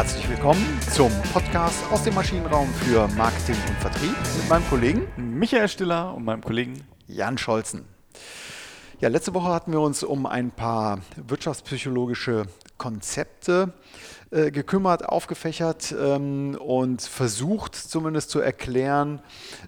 Herzlich 0.00 0.30
willkommen 0.30 0.64
zum 0.94 1.12
Podcast 1.30 1.84
aus 1.92 2.04
dem 2.04 2.14
Maschinenraum 2.14 2.72
für 2.72 3.06
Marketing 3.18 3.56
und 3.68 3.76
Vertrieb 3.80 4.16
mit 4.38 4.48
meinem 4.48 4.66
Kollegen 4.70 5.06
Michael 5.18 5.68
Stiller 5.68 6.14
und 6.14 6.24
meinem 6.24 6.42
Kollegen 6.42 6.86
Jan 7.06 7.36
Scholzen. 7.36 7.84
Ja, 9.00 9.10
letzte 9.10 9.34
Woche 9.34 9.52
hatten 9.52 9.72
wir 9.72 9.80
uns 9.80 10.02
um 10.02 10.24
ein 10.24 10.52
paar 10.52 11.00
wirtschaftspsychologische 11.16 12.46
Konzepte 12.78 13.74
äh, 14.32 14.52
gekümmert, 14.52 15.08
aufgefächert 15.08 15.92
ähm, 15.98 16.56
und 16.60 17.02
versucht 17.02 17.74
zumindest 17.74 18.30
zu 18.30 18.38
erklären, 18.38 19.20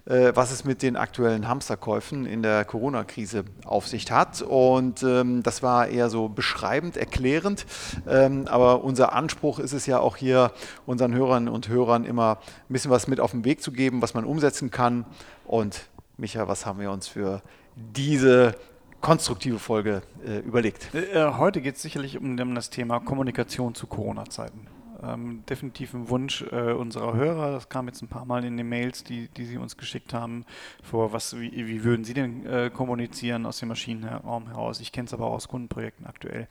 äh, 0.05 0.31
was 0.35 0.51
es 0.51 0.63
mit 0.63 0.81
den 0.81 0.95
aktuellen 0.95 1.49
Hamsterkäufen 1.49 2.25
in 2.25 2.41
der 2.41 2.63
Corona-Krise 2.63 3.43
auf 3.65 3.89
sich 3.89 4.09
hat. 4.09 4.41
Und 4.41 5.03
ähm, 5.03 5.43
das 5.43 5.63
war 5.63 5.87
eher 5.87 6.09
so 6.09 6.29
beschreibend, 6.29 6.95
erklärend. 6.95 7.65
Ähm, 8.07 8.47
aber 8.47 8.85
unser 8.85 9.11
Anspruch 9.11 9.59
ist 9.59 9.73
es 9.73 9.85
ja 9.85 9.99
auch 9.99 10.15
hier, 10.15 10.53
unseren 10.85 11.13
Hörern 11.13 11.49
und 11.49 11.67
Hörern 11.67 12.05
immer 12.05 12.37
ein 12.69 12.73
bisschen 12.73 12.91
was 12.91 13.07
mit 13.07 13.19
auf 13.19 13.31
den 13.31 13.43
Weg 13.43 13.61
zu 13.61 13.73
geben, 13.73 14.01
was 14.01 14.13
man 14.13 14.23
umsetzen 14.23 14.71
kann. 14.71 15.05
Und 15.45 15.89
Micha, 16.15 16.47
was 16.47 16.65
haben 16.65 16.79
wir 16.79 16.91
uns 16.91 17.09
für 17.09 17.41
diese 17.75 18.55
konstruktive 19.03 19.59
Folge 19.59 20.01
äh, 20.25 20.39
überlegt. 20.39 20.95
Äh, 20.95 21.11
äh 21.11 21.33
heute 21.33 21.61
geht 21.61 21.75
es 21.75 21.81
sicherlich 21.81 22.17
um, 22.17 22.55
das 22.55 22.69
Thema 22.69 23.01
Kommunikation 23.01 23.75
zu 23.75 23.85
Corona-Zeiten. 23.85 24.67
Ähm, 25.03 25.43
definitiv 25.49 25.93
ein 25.93 26.07
Wunsch 26.07 26.45
äh, 26.49 26.71
unserer 26.71 27.13
Hörer. 27.13 27.51
Das 27.51 27.67
kam 27.67 27.87
jetzt 27.87 28.01
ein 28.01 28.07
paar 28.07 28.23
Mal 28.23 28.45
in 28.45 28.55
den 28.55 28.69
Mails, 28.69 29.03
die, 29.03 29.27
die 29.27 29.43
sie 29.43 29.57
uns 29.57 29.75
geschickt 29.75 30.13
haben. 30.13 30.45
Vor 30.81 31.11
was, 31.11 31.37
wie, 31.37 31.51
wie 31.51 31.83
würden 31.83 32.05
sie 32.05 32.13
denn 32.13 32.45
äh, 32.45 32.69
kommunizieren 32.73 33.45
aus 33.45 33.59
dem 33.59 33.67
Maschinenraum 33.67 34.47
heraus? 34.47 34.79
Ich 34.79 34.93
kenne 34.93 35.07
es 35.07 35.13
aber 35.13 35.25
auch 35.25 35.33
aus 35.33 35.49
Kundenprojekten 35.49 36.07
aktuell 36.07 36.47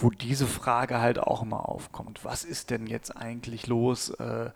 wo 0.00 0.10
diese 0.10 0.46
Frage 0.46 1.00
halt 1.00 1.18
auch 1.18 1.42
immer 1.42 1.68
aufkommt. 1.68 2.24
Was 2.24 2.44
ist 2.44 2.70
denn 2.70 2.86
jetzt 2.86 3.16
eigentlich 3.16 3.66
los? 3.66 4.10
Äh, 4.10 4.50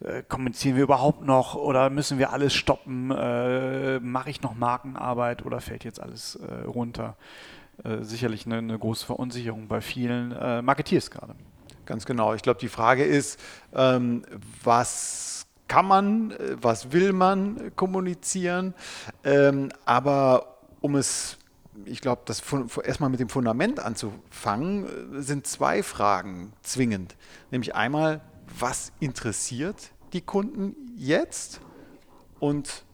äh, 0.00 0.22
kommunizieren 0.26 0.76
wir 0.76 0.84
überhaupt 0.84 1.22
noch 1.22 1.54
oder 1.54 1.90
müssen 1.90 2.18
wir 2.18 2.32
alles 2.32 2.54
stoppen? 2.54 3.10
Äh, 3.10 4.00
Mache 4.00 4.30
ich 4.30 4.42
noch 4.42 4.54
Markenarbeit 4.54 5.44
oder 5.44 5.60
fällt 5.60 5.84
jetzt 5.84 6.00
alles 6.00 6.36
äh, 6.36 6.64
runter? 6.64 7.16
Äh, 7.84 8.02
sicherlich 8.02 8.46
eine, 8.46 8.58
eine, 8.58 8.78
große 8.78 9.04
Verunsicherung 9.04 9.68
bei 9.68 9.80
vielen 9.80 10.32
äh, 10.32 10.62
Marketeers 10.62 11.10
gerade. 11.10 11.34
Ganz 11.84 12.06
genau. 12.06 12.34
Ich 12.34 12.42
glaube, 12.42 12.58
die 12.58 12.68
Frage 12.68 13.04
ist, 13.04 13.38
ähm, 13.74 14.22
was 14.64 15.46
kann 15.68 15.86
man, 15.86 16.34
was 16.60 16.92
will 16.92 17.12
man 17.12 17.72
kommunizieren? 17.76 18.74
Ähm, 19.24 19.68
aber 19.84 20.58
um 20.80 20.96
es 20.96 21.38
ich 21.84 22.00
glaube, 22.00 22.22
das 22.24 22.42
erstmal 22.84 23.10
mit 23.10 23.20
dem 23.20 23.28
Fundament 23.28 23.80
anzufangen, 23.80 25.22
sind 25.22 25.46
zwei 25.46 25.82
Fragen 25.82 26.52
zwingend. 26.62 27.16
Nämlich 27.50 27.74
einmal, 27.74 28.20
was 28.58 28.92
interessiert 29.00 29.92
die 30.12 30.20
Kunden 30.20 30.74
jetzt? 30.96 31.60
Und 32.38 32.84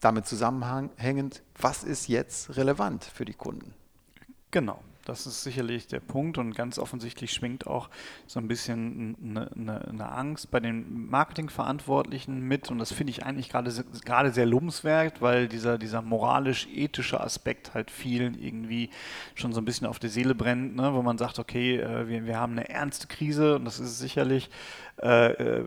damit 0.00 0.26
zusammenhängend, 0.26 1.42
was 1.58 1.84
ist 1.84 2.08
jetzt 2.08 2.56
relevant 2.56 3.04
für 3.04 3.24
die 3.24 3.34
Kunden? 3.34 3.74
Genau. 4.50 4.82
Das 5.04 5.26
ist 5.26 5.42
sicherlich 5.42 5.86
der 5.86 6.00
Punkt 6.00 6.38
und 6.38 6.54
ganz 6.54 6.78
offensichtlich 6.78 7.32
schwingt 7.32 7.66
auch 7.66 7.88
so 8.26 8.38
ein 8.38 8.48
bisschen 8.48 9.16
eine, 9.22 9.50
eine, 9.52 9.88
eine 9.88 10.12
Angst 10.12 10.50
bei 10.50 10.60
den 10.60 11.08
Marketingverantwortlichen 11.08 12.40
mit 12.40 12.70
und 12.70 12.78
das 12.78 12.92
finde 12.92 13.10
ich 13.10 13.24
eigentlich 13.24 13.48
gerade 13.48 13.72
gerade 14.04 14.30
sehr 14.30 14.46
lobenswert, 14.46 15.20
weil 15.22 15.48
dieser, 15.48 15.78
dieser 15.78 16.02
moralisch-ethische 16.02 17.20
Aspekt 17.20 17.74
halt 17.74 17.90
vielen 17.90 18.40
irgendwie 18.40 18.90
schon 19.34 19.52
so 19.52 19.60
ein 19.60 19.64
bisschen 19.64 19.86
auf 19.86 19.98
die 19.98 20.08
Seele 20.08 20.34
brennt, 20.34 20.76
ne? 20.76 20.94
wo 20.94 21.02
man 21.02 21.18
sagt, 21.18 21.38
okay, 21.38 21.78
äh, 21.78 22.08
wir, 22.08 22.26
wir 22.26 22.38
haben 22.38 22.52
eine 22.52 22.68
ernste 22.68 23.06
Krise 23.06 23.56
und 23.56 23.64
das 23.64 23.80
ist 23.80 23.98
sicherlich, 23.98 24.50
äh, 25.02 25.32
äh 25.32 25.64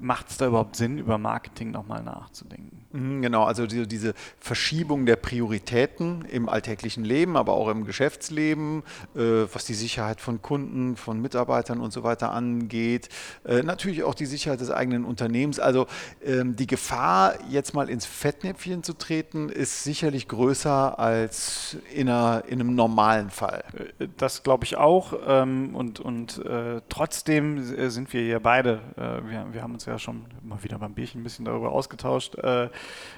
macht 0.00 0.30
es 0.30 0.36
da 0.36 0.46
überhaupt 0.46 0.76
Sinn, 0.76 0.98
über 0.98 1.18
Marketing 1.18 1.70
nochmal 1.70 2.02
nachzudenken? 2.02 2.86
Mhm, 2.96 3.20
genau, 3.20 3.44
also 3.44 3.66
diese, 3.66 3.86
diese 3.86 4.14
Verschiebung 4.40 5.04
der 5.06 5.16
Prioritäten 5.16 6.24
im 6.24 6.48
alltäglichen 6.48 7.04
Leben, 7.04 7.36
aber 7.36 7.52
auch 7.52 7.68
im 7.68 7.84
Geschäftsleben, 7.84 8.82
äh, 9.14 9.44
was 9.52 9.66
die 9.66 9.74
Sicherheit 9.74 10.20
von 10.20 10.40
Kunden, 10.40 10.96
von 10.96 11.20
Mitarbeitern 11.20 11.80
und 11.80 11.92
so 11.92 12.04
weiter 12.04 12.32
angeht. 12.32 13.08
Äh, 13.44 13.62
natürlich 13.62 14.02
auch 14.04 14.14
die 14.14 14.26
Sicherheit 14.26 14.60
des 14.60 14.70
eigenen 14.70 15.04
Unternehmens. 15.04 15.60
Also 15.60 15.86
ähm, 16.24 16.56
die 16.56 16.66
Gefahr, 16.66 17.34
jetzt 17.50 17.74
mal 17.74 17.90
ins 17.90 18.06
Fettnäpfchen 18.06 18.82
zu 18.82 18.94
treten, 18.94 19.50
ist 19.50 19.84
sicherlich 19.84 20.28
größer 20.28 20.98
als 20.98 21.76
in, 21.94 22.08
einer, 22.08 22.44
in 22.48 22.60
einem 22.60 22.74
normalen 22.74 23.30
Fall. 23.30 23.64
Äh, 23.98 24.08
das 24.16 24.42
glaube 24.42 24.64
ich 24.64 24.76
auch. 24.76 25.12
Ähm, 25.26 25.74
und 25.74 26.00
und 26.00 26.44
äh, 26.46 26.80
trotzdem 26.88 27.90
sind 27.90 28.12
wir 28.12 28.26
ja 28.26 28.38
beide, 28.38 28.75
äh, 28.96 29.28
wir, 29.28 29.46
wir 29.52 29.62
haben 29.62 29.74
uns 29.74 29.84
ja 29.86 29.98
schon 29.98 30.24
mal 30.42 30.62
wieder 30.62 30.78
beim 30.78 30.94
Bierchen 30.94 31.20
ein 31.20 31.24
bisschen 31.24 31.44
darüber 31.44 31.72
ausgetauscht, 31.72 32.36
äh, 32.36 32.68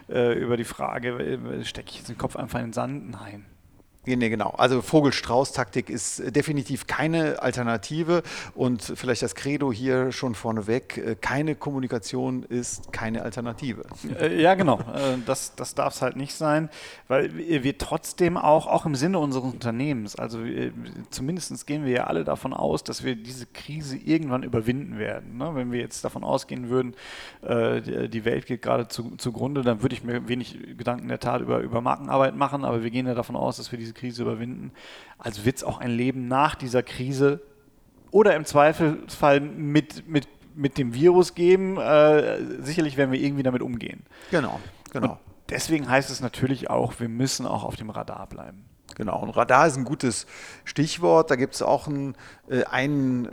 über 0.09 0.57
die 0.57 0.65
Frage, 0.65 1.39
stecke 1.65 1.91
ich 1.91 1.99
jetzt 1.99 2.09
den 2.09 2.19
Kopf 2.19 2.37
einfach 2.37 2.59
in 2.59 2.67
den 2.67 2.73
Sand? 2.73 3.11
Nein. 3.11 3.47
Nee, 4.16 4.31
genau. 4.31 4.50
Also 4.56 4.81
Vogel-Strauß-Taktik 4.81 5.91
ist 5.91 6.34
definitiv 6.34 6.86
keine 6.86 7.42
Alternative 7.42 8.22
und 8.54 8.82
vielleicht 8.82 9.22
das 9.22 9.34
Credo 9.34 9.70
hier 9.70 10.12
schon 10.12 10.34
vorneweg, 10.34 10.97
äh, 10.97 11.16
keine 11.20 11.54
Kommunikation 11.54 12.42
ist 12.42 12.91
keine 12.92 13.22
Alternative. 13.22 13.82
Äh, 14.19 14.41
ja, 14.41 14.54
genau. 14.54 14.81
Äh, 14.81 15.19
das, 15.26 15.54
das 15.56 15.75
darf 15.75 15.94
es 15.94 16.03
halt 16.03 16.16
nicht 16.16 16.34
sein, 16.34 16.70
weil 17.09 17.36
wir 17.36 17.76
trotzdem 17.76 18.38
auch, 18.38 18.66
auch 18.66 18.86
im 18.86 18.94
Sinne 18.94 19.19
unseres 19.19 19.53
Unternehmens, 19.53 20.16
also 20.16 20.38
zumindest 21.10 21.66
gehen 21.66 21.84
wir 21.84 21.92
ja 21.92 22.04
alle 22.04 22.25
davon 22.25 22.54
aus, 22.54 22.84
dass 22.84 23.04
wir 23.04 23.15
diese 23.15 23.47
Krise 23.47 23.97
irgendwann 23.97 24.42
überwinden 24.42 24.98
werden. 24.98 25.36
Ne? 25.36 25.50
Wenn 25.54 25.70
wir 25.72 25.80
jetzt 25.80 26.04
davon 26.04 26.25
ausgehen 26.25 26.69
würden, 26.69 26.94
die 27.42 28.25
Welt 28.25 28.47
geht 28.47 28.62
gerade 28.62 28.88
zugrunde, 28.88 29.62
dann 29.62 29.82
würde 29.82 29.94
ich 29.94 30.04
mir 30.04 30.28
wenig 30.28 30.59
Gedanken 30.76 31.04
in 31.04 31.09
der 31.09 31.20
Tat 31.20 31.41
über, 31.41 31.60
über 31.60 31.80
Markenarbeit 31.80 32.36
machen, 32.36 32.65
aber 32.65 32.82
wir 32.82 32.91
gehen 32.91 33.06
ja 33.06 33.15
davon 33.15 33.36
aus, 33.36 33.56
dass 33.56 33.70
wir 33.72 33.78
diese 33.78 33.88
Krise 33.93 34.22
überwinden. 34.22 34.72
Also 35.19 35.44
wird 35.44 35.56
es 35.56 35.65
auch 35.65 35.78
ein 35.78 35.91
Leben 35.91 36.28
nach 36.28 36.54
dieser 36.54 36.82
Krise 36.82 37.41
oder 38.10 38.34
im 38.37 38.44
Zweifelsfall 38.44 39.41
mit, 39.41 40.09
mit, 40.09 40.28
mit 40.54 40.78
dem 40.78 40.94
Virus 40.94 41.34
geben. 41.34 41.78
Äh, 41.78 42.62
sicherlich 42.62 42.97
werden 42.97 43.12
wir 43.12 43.21
irgendwie 43.21 43.43
damit 43.43 43.62
umgehen. 43.62 44.04
Genau, 44.31 44.60
genau. 44.93 45.12
Und 45.12 45.19
deswegen 45.50 45.88
heißt 45.88 46.10
es 46.10 46.21
natürlich 46.21 46.71
auch, 46.71 46.98
wir 47.00 47.09
müssen 47.09 47.47
auch 47.47 47.65
auf 47.65 47.77
dem 47.77 47.91
Radar 47.91 48.27
bleiben. 48.28 48.65
Genau, 48.97 49.21
und 49.21 49.31
Radar 49.31 49.66
ist 49.66 49.76
ein 49.76 49.84
gutes 49.84 50.26
Stichwort. 50.65 51.31
Da 51.31 51.37
gibt 51.37 51.54
es 51.54 51.62
auch 51.62 51.87
einen, 51.87 52.16
äh, 52.50 52.65
einen, 52.65 53.28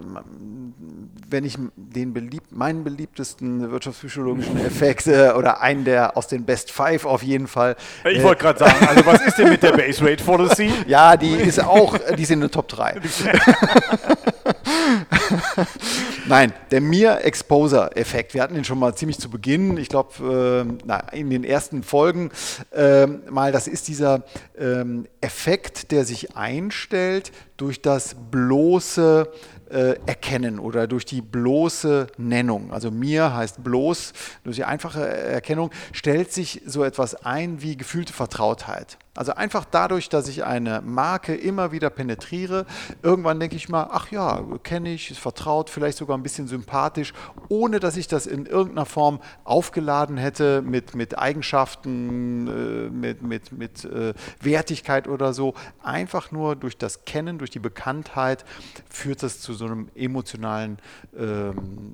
wenn 1.27 1.43
ich 1.43 1.57
den 1.75 2.13
beliebt, 2.13 2.51
meinen 2.51 2.83
beliebtesten 2.83 3.71
wirtschaftspsychologischen 3.71 4.63
Effekt 4.63 5.07
äh, 5.07 5.31
oder 5.31 5.61
einen 5.61 5.83
der 5.83 6.17
aus 6.17 6.27
den 6.27 6.45
Best 6.45 6.71
Five 6.71 7.05
auf 7.05 7.23
jeden 7.23 7.47
Fall. 7.47 7.75
Ich 8.03 8.21
wollte 8.21 8.43
gerade 8.43 8.59
sagen, 8.59 8.87
also 8.87 9.05
was 9.05 9.21
ist 9.21 9.37
denn 9.37 9.49
mit 9.49 9.63
der 9.63 9.71
Base 9.71 10.05
Rate 10.05 10.23
Policy? 10.23 10.71
ja, 10.87 11.17
die 11.17 11.33
ist 11.33 11.63
auch, 11.63 11.97
die 12.15 12.23
ist 12.23 12.31
in 12.31 12.41
den 12.41 12.51
Top 12.51 12.67
3. 12.67 13.01
Nein, 16.27 16.53
der 16.71 16.81
Mir-Exposure-Effekt. 16.81 18.33
Wir 18.33 18.41
hatten 18.41 18.55
ihn 18.55 18.63
schon 18.63 18.79
mal 18.79 18.95
ziemlich 18.95 19.19
zu 19.19 19.29
Beginn, 19.29 19.77
ich 19.77 19.89
glaube, 19.89 20.77
äh, 21.11 21.17
in 21.17 21.29
den 21.29 21.43
ersten 21.43 21.83
Folgen 21.83 22.31
äh, 22.71 23.05
mal. 23.07 23.51
Das 23.51 23.67
ist 23.67 23.87
dieser 23.87 24.23
ähm, 24.57 25.07
Effekt, 25.21 25.91
der 25.91 26.05
sich 26.05 26.35
einstellt 26.35 27.31
durch 27.57 27.81
das 27.81 28.15
bloße 28.31 29.31
äh, 29.69 29.95
erkennen 30.05 30.59
oder 30.59 30.87
durch 30.87 31.05
die 31.05 31.21
bloße 31.21 32.07
Nennung. 32.17 32.71
Also 32.71 32.91
mir 32.91 33.35
heißt 33.35 33.63
bloß, 33.63 34.13
durch 34.43 34.57
die 34.57 34.65
einfache 34.65 35.07
Erkennung 35.07 35.71
stellt 35.91 36.31
sich 36.31 36.61
so 36.65 36.83
etwas 36.83 37.15
ein 37.25 37.61
wie 37.61 37.77
gefühlte 37.77 38.13
Vertrautheit. 38.13 38.97
Also 39.15 39.33
einfach 39.33 39.63
dadurch, 39.63 40.09
dass 40.09 40.27
ich 40.27 40.43
eine 40.43 40.81
Marke 40.81 41.33
immer 41.33 41.71
wieder 41.71 41.89
penetriere, 41.89 42.65
irgendwann 43.01 43.39
denke 43.39 43.55
ich 43.55 43.69
mal, 43.69 43.87
ach 43.89 44.11
ja, 44.11 44.43
kenne 44.63 44.93
ich, 44.93 45.09
ist 45.09 45.19
vertraut, 45.19 45.69
vielleicht 45.69 45.97
sogar 45.97 46.17
ein 46.17 46.23
bisschen 46.23 46.47
sympathisch, 46.47 47.13
ohne 47.47 47.79
dass 47.79 47.95
ich 47.95 48.09
das 48.09 48.27
in 48.27 48.45
irgendeiner 48.45 48.85
Form 48.85 49.21
aufgeladen 49.45 50.17
hätte 50.17 50.61
mit, 50.61 50.95
mit 50.95 51.17
Eigenschaften, 51.17 52.47
äh, 52.47 52.89
mit, 52.89 53.21
mit, 53.21 53.51
mit 53.53 53.85
äh, 53.85 54.13
Wertigkeit 54.41 55.07
oder 55.07 55.33
so. 55.33 55.53
Einfach 55.81 56.31
nur 56.31 56.57
durch 56.57 56.77
das 56.77 57.05
Kennen, 57.05 57.37
durch 57.37 57.51
die 57.51 57.59
Bekanntheit 57.59 58.43
führt 58.89 59.23
das 59.23 59.39
zu 59.39 59.53
so 59.53 59.65
einem 59.65 59.87
emotionalen, 59.95 60.77
ähm, 61.17 61.93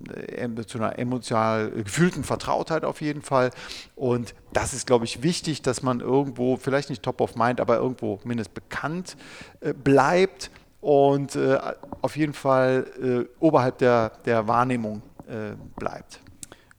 zu 0.65 0.79
einer 0.79 0.97
emotional 0.97 1.69
gefühlten 1.69 2.23
Vertrautheit 2.23 2.83
auf 2.83 2.99
jeden 3.01 3.21
Fall. 3.21 3.51
Und 3.95 4.33
das 4.53 4.73
ist, 4.73 4.87
glaube 4.87 5.05
ich, 5.05 5.21
wichtig, 5.21 5.61
dass 5.61 5.83
man 5.83 5.99
irgendwo, 5.99 6.57
vielleicht 6.57 6.89
nicht 6.89 7.03
top 7.11 7.21
of 7.21 7.35
mind, 7.35 7.59
aber 7.59 7.77
irgendwo 7.77 8.19
mindestens 8.23 8.53
bekannt 8.53 9.17
äh, 9.59 9.73
bleibt 9.73 10.49
und 10.79 11.35
äh, 11.35 11.59
auf 12.01 12.15
jeden 12.15 12.33
Fall 12.33 12.87
äh, 13.01 13.43
oberhalb 13.43 13.77
der, 13.79 14.11
der 14.25 14.47
Wahrnehmung 14.47 15.01
äh, 15.27 15.55
bleibt. 15.75 16.21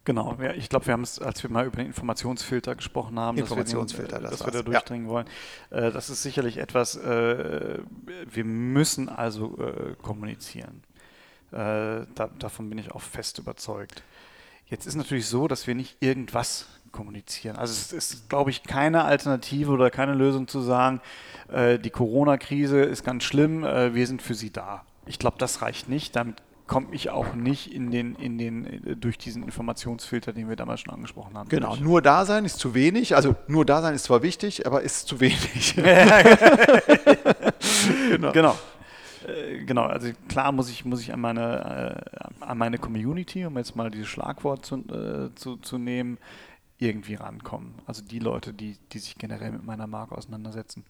Genau, 0.05 0.37
ich 0.57 0.67
glaube, 0.67 0.87
wir 0.87 0.93
haben 0.93 1.03
es, 1.03 1.17
als 1.19 1.41
wir 1.43 1.49
mal 1.49 1.65
über 1.65 1.77
den 1.77 1.85
Informationsfilter 1.85 2.75
gesprochen 2.75 3.17
haben, 3.17 3.37
Informationsfilter, 3.37 4.19
dass 4.19 4.21
wir, 4.21 4.27
den, 4.27 4.31
dass 4.31 4.45
wir 4.45 4.51
da 4.51 4.61
durchdringen 4.61 5.07
ja. 5.07 5.13
wollen. 5.13 5.27
Äh, 5.69 5.91
das 5.91 6.09
ist 6.09 6.23
sicherlich 6.23 6.57
etwas, 6.57 6.99
wir 6.99 8.43
müssen 8.43 9.07
also 9.07 9.57
kommunizieren. 10.01 10.83
Da, 11.51 12.05
davon 12.37 12.69
bin 12.69 12.79
ich 12.79 12.91
auch 12.91 13.01
fest 13.01 13.39
überzeugt. 13.39 14.03
Jetzt 14.65 14.87
ist 14.87 14.95
natürlich 14.95 15.27
so, 15.27 15.47
dass 15.47 15.67
wir 15.67 15.75
nicht 15.75 15.95
irgendwas 16.01 16.67
kommunizieren. 16.93 17.57
Also 17.57 17.73
es 17.73 17.91
ist, 17.91 18.29
glaube 18.29 18.51
ich, 18.51 18.63
keine 18.63 19.03
Alternative 19.03 19.71
oder 19.71 19.89
keine 19.89 20.13
Lösung 20.13 20.47
zu 20.47 20.61
sagen, 20.61 21.01
äh, 21.51 21.77
die 21.77 21.89
Corona-Krise 21.89 22.81
ist 22.81 23.03
ganz 23.03 23.25
schlimm, 23.25 23.65
äh, 23.65 23.93
wir 23.93 24.07
sind 24.07 24.21
für 24.21 24.35
sie 24.35 24.51
da. 24.51 24.83
Ich 25.05 25.19
glaube, 25.19 25.35
das 25.37 25.61
reicht 25.61 25.89
nicht. 25.89 26.15
Damit 26.15 26.37
komme 26.65 26.87
ich 26.91 27.09
auch 27.09 27.33
nicht 27.33 27.73
in 27.73 27.91
den, 27.91 28.15
in 28.15 28.37
den, 28.37 28.65
äh, 28.65 28.95
durch 28.95 29.17
diesen 29.17 29.43
Informationsfilter, 29.43 30.31
den 30.31 30.47
wir 30.47 30.55
damals 30.55 30.81
schon 30.81 30.93
angesprochen 30.93 31.37
haben. 31.37 31.49
Genau, 31.49 31.75
nur 31.75 32.01
da 32.01 32.25
sein 32.25 32.45
ist 32.45 32.59
zu 32.59 32.73
wenig. 32.73 33.15
Also 33.15 33.35
nur 33.47 33.65
da 33.65 33.81
sein 33.81 33.93
ist 33.93 34.05
zwar 34.05 34.23
wichtig, 34.23 34.65
aber 34.65 34.81
ist 34.81 35.07
zu 35.07 35.19
wenig. 35.19 35.75
genau. 38.09 38.31
genau. 38.31 38.55
Äh, 39.27 39.63
genau, 39.65 39.83
also 39.83 40.09
klar 40.27 40.51
muss 40.51 40.69
ich, 40.69 40.85
muss 40.85 41.01
ich 41.01 41.13
an, 41.13 41.21
meine, 41.21 42.03
äh, 42.39 42.43
an 42.43 42.57
meine 42.57 42.77
Community, 42.77 43.45
um 43.45 43.57
jetzt 43.57 43.75
mal 43.75 43.91
dieses 43.91 44.07
Schlagwort 44.07 44.65
zu, 44.65 44.77
äh, 44.77 45.35
zu, 45.35 45.57
zu 45.57 45.77
nehmen, 45.77 46.17
irgendwie 46.83 47.15
rankommen. 47.15 47.75
Also 47.85 48.03
die 48.03 48.19
Leute, 48.19 48.53
die, 48.53 48.77
die 48.91 48.99
sich 48.99 49.15
generell 49.15 49.51
mit 49.51 49.65
meiner 49.65 49.87
Marke 49.87 50.15
auseinandersetzen. 50.17 50.85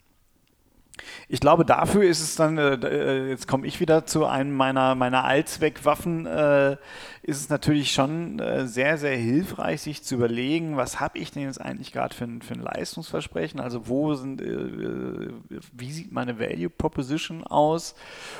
Ich 1.27 1.39
glaube, 1.39 1.65
dafür 1.65 2.03
ist 2.03 2.21
es 2.21 2.35
dann, 2.35 2.57
äh, 2.57 2.75
äh, 2.75 3.29
jetzt 3.29 3.47
komme 3.47 3.65
ich 3.65 3.79
wieder 3.79 4.05
zu 4.05 4.25
einem 4.25 4.55
meiner, 4.55 4.93
meiner 4.93 5.23
Allzweckwaffen, 5.23 6.27
äh, 6.27 6.77
ist 7.23 7.39
es 7.39 7.49
natürlich 7.49 7.91
schon 7.91 8.39
äh, 8.39 8.67
sehr, 8.67 8.97
sehr 8.97 9.15
hilfreich, 9.15 9.81
sich 9.81 10.03
zu 10.03 10.15
überlegen, 10.15 10.77
was 10.77 10.99
habe 10.99 11.17
ich 11.17 11.31
denn 11.31 11.43
jetzt 11.43 11.59
eigentlich 11.59 11.93
gerade 11.93 12.13
für, 12.13 12.27
für, 12.41 12.53
ein 12.53 12.61
Leistungsversprechen? 12.61 13.59
Also 13.59 13.87
wo 13.87 14.13
sind, 14.13 14.41
äh, 14.41 14.45
äh, 14.45 15.33
wie 15.71 15.91
sieht 15.91 16.11
meine 16.11 16.37
Value 16.39 16.69
Proposition 16.69 17.43
aus 17.43 17.95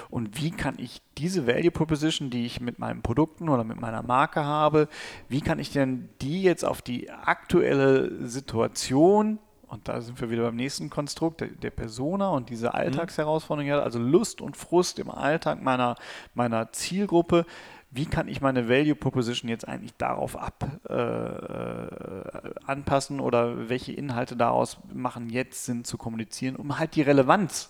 und 0.09 0.39
wie 0.39 0.51
kann 0.51 0.75
ich 0.77 1.01
diese 1.17 1.47
Value 1.47 1.71
Proposition, 1.71 2.29
die 2.29 2.45
ich 2.45 2.61
mit 2.61 2.77
meinen 2.77 3.01
Produkten 3.01 3.49
oder 3.49 3.63
mit 3.63 3.79
meiner 3.79 4.03
Marke 4.03 4.43
habe, 4.43 4.89
wie 5.27 5.41
kann 5.41 5.59
ich 5.59 5.71
denn 5.71 6.09
die 6.21 6.43
jetzt 6.43 6.65
auf 6.65 6.81
die 6.81 7.09
aktuelle 7.09 8.27
Situation 8.27 9.39
und 9.73 9.87
da 9.87 10.01
sind 10.01 10.21
wir 10.21 10.29
wieder 10.29 10.43
beim 10.43 10.55
nächsten 10.55 10.89
Konstrukt, 10.89 11.41
der, 11.41 11.47
der 11.47 11.71
Persona 11.71 12.29
und 12.29 12.49
diese 12.49 12.67
mhm. 12.67 12.75
Alltagsherausforderung, 12.75 13.71
also 13.71 13.99
Lust 13.99 14.41
und 14.41 14.55
Frust 14.55 14.99
im 14.99 15.09
Alltag 15.09 15.61
meiner, 15.61 15.95
meiner 16.33 16.71
Zielgruppe. 16.71 17.45
Wie 17.91 18.05
kann 18.05 18.27
ich 18.27 18.41
meine 18.41 18.69
Value 18.69 18.95
Proposition 18.95 19.49
jetzt 19.49 19.67
eigentlich 19.67 19.93
darauf 19.97 20.35
ab 20.35 20.65
äh, 20.89 20.93
äh, 20.93 22.53
anpassen 22.65 23.19
oder 23.19 23.69
welche 23.69 23.91
Inhalte 23.91 24.35
daraus 24.35 24.77
machen 24.91 25.29
jetzt 25.29 25.65
Sinn 25.65 25.83
zu 25.83 25.97
kommunizieren, 25.97 26.55
um 26.55 26.79
halt 26.79 26.95
die 26.95 27.03
Relevanz 27.03 27.69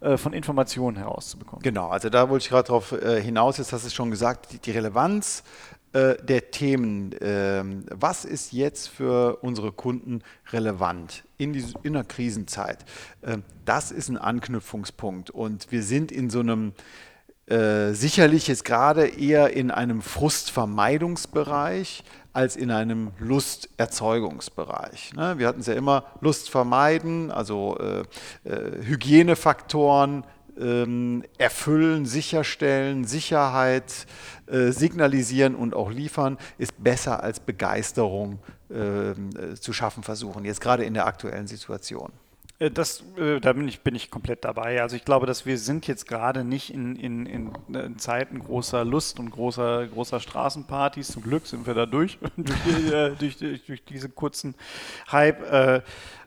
äh, 0.00 0.18
von 0.18 0.34
Informationen 0.34 0.98
herauszubekommen. 0.98 1.62
Genau, 1.62 1.88
also 1.88 2.10
da 2.10 2.28
wollte 2.28 2.44
ich 2.44 2.50
gerade 2.50 2.66
darauf 2.66 2.92
äh, 2.92 3.22
hinaus, 3.22 3.56
jetzt 3.56 3.72
hast 3.72 3.84
du 3.84 3.86
es 3.86 3.94
schon 3.94 4.10
gesagt, 4.10 4.52
die, 4.52 4.58
die 4.58 4.70
Relevanz 4.70 5.44
äh, 5.94 6.16
der 6.22 6.50
Themen. 6.50 7.14
Ähm, 7.20 7.84
was 7.88 8.24
ist 8.24 8.52
jetzt 8.52 8.88
für 8.88 9.36
unsere 9.42 9.70
Kunden 9.70 10.22
relevant 10.52 11.22
in, 11.38 11.52
die, 11.52 11.64
in 11.84 11.92
der 11.92 12.02
Krisenzeit? 12.02 12.84
Ähm, 13.22 13.44
das 13.64 13.92
ist 13.92 14.08
ein 14.08 14.18
Anknüpfungspunkt 14.18 15.30
und 15.30 15.70
wir 15.70 15.84
sind 15.84 16.10
in 16.10 16.30
so 16.30 16.40
einem 16.40 16.72
äh, 17.46 17.92
sicherlich 17.92 18.48
jetzt 18.48 18.64
gerade 18.64 19.06
eher 19.06 19.52
in 19.52 19.70
einem 19.70 20.02
Frustvermeidungsbereich 20.02 22.02
als 22.32 22.56
in 22.56 22.72
einem 22.72 23.12
Lusterzeugungsbereich. 23.20 25.12
Ne? 25.14 25.38
Wir 25.38 25.46
hatten 25.46 25.60
es 25.60 25.66
ja 25.66 25.74
immer 25.74 26.06
Lust 26.20 26.50
vermeiden, 26.50 27.30
also 27.30 27.78
äh, 27.78 28.00
äh, 28.48 28.84
Hygienefaktoren, 28.84 30.24
ähm, 30.58 31.24
erfüllen, 31.38 32.06
sicherstellen, 32.06 33.04
Sicherheit 33.04 34.06
äh, 34.46 34.70
signalisieren 34.70 35.54
und 35.54 35.74
auch 35.74 35.90
liefern, 35.90 36.38
ist 36.58 36.82
besser 36.82 37.22
als 37.22 37.40
Begeisterung 37.40 38.38
ähm, 38.70 39.30
äh, 39.36 39.54
zu 39.54 39.72
schaffen 39.72 40.02
versuchen, 40.02 40.44
jetzt 40.44 40.60
gerade 40.60 40.84
in 40.84 40.94
der 40.94 41.06
aktuellen 41.06 41.46
Situation. 41.46 42.12
Äh, 42.58 42.70
das, 42.70 43.02
äh, 43.16 43.40
da 43.40 43.52
bin 43.52 43.68
ich, 43.68 43.80
bin 43.80 43.94
ich 43.94 44.10
komplett 44.10 44.44
dabei. 44.44 44.80
Also 44.82 44.96
ich 44.96 45.04
glaube, 45.04 45.26
dass 45.26 45.46
wir 45.46 45.58
sind 45.58 45.86
jetzt 45.86 46.06
gerade 46.06 46.44
nicht 46.44 46.72
in, 46.72 46.96
in, 46.96 47.26
in, 47.26 47.52
in 47.74 47.98
Zeiten 47.98 48.38
großer 48.38 48.84
Lust 48.84 49.18
und 49.18 49.30
großer, 49.30 49.86
großer 49.88 50.20
Straßenpartys. 50.20 51.08
Zum 51.08 51.22
Glück 51.22 51.46
sind 51.46 51.66
wir 51.66 51.74
da 51.74 51.86
durch, 51.86 52.18
durch, 52.36 52.92
äh, 52.92 53.10
durch, 53.16 53.38
durch, 53.38 53.84
diesen 53.84 54.14
kurzen 54.14 54.54
Hype. 55.10 55.42
Äh, 55.50 55.82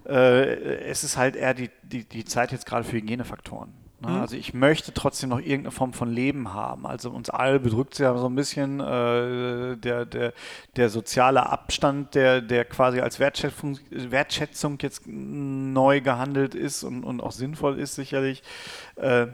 äh, 0.06 0.84
es 0.86 1.04
ist 1.04 1.18
halt 1.18 1.36
eher 1.36 1.54
die, 1.54 1.70
die, 1.84 2.04
die 2.04 2.26
Zeit 2.26 2.52
jetzt 2.52 2.66
gerade 2.66 2.84
für 2.84 2.98
Hygienefaktoren. 2.98 3.87
Ne? 4.00 4.10
Mhm. 4.10 4.22
Also 4.22 4.36
ich 4.36 4.54
möchte 4.54 4.94
trotzdem 4.94 5.30
noch 5.30 5.40
irgendeine 5.40 5.72
Form 5.72 5.94
von 5.94 6.12
Leben 6.12 6.54
haben. 6.54 6.86
Also 6.86 7.10
uns 7.12 7.30
alle 7.30 7.60
bedrückt 7.60 7.94
es 7.94 8.00
ja 8.00 8.16
so 8.18 8.28
ein 8.28 8.36
bisschen 8.36 8.80
äh, 8.80 9.78
der, 9.78 10.06
der, 10.06 10.34
der 10.76 10.90
soziale 10.90 11.50
Abstand, 11.50 12.16
der, 12.16 12.42
der 12.42 12.66
quasi 12.66 13.00
als 13.00 13.20
Wertschätzung, 13.20 13.80
Wertschätzung 13.90 14.78
jetzt 14.82 15.04
neu 15.08 16.02
gehandelt 16.02 16.56
ist 16.56 16.84
und, 16.84 17.04
und 17.04 17.22
auch 17.22 17.32
sinnvoll 17.32 17.80
ist 17.80 17.96
sicherlich. 17.96 18.44
Äh, 18.96 19.28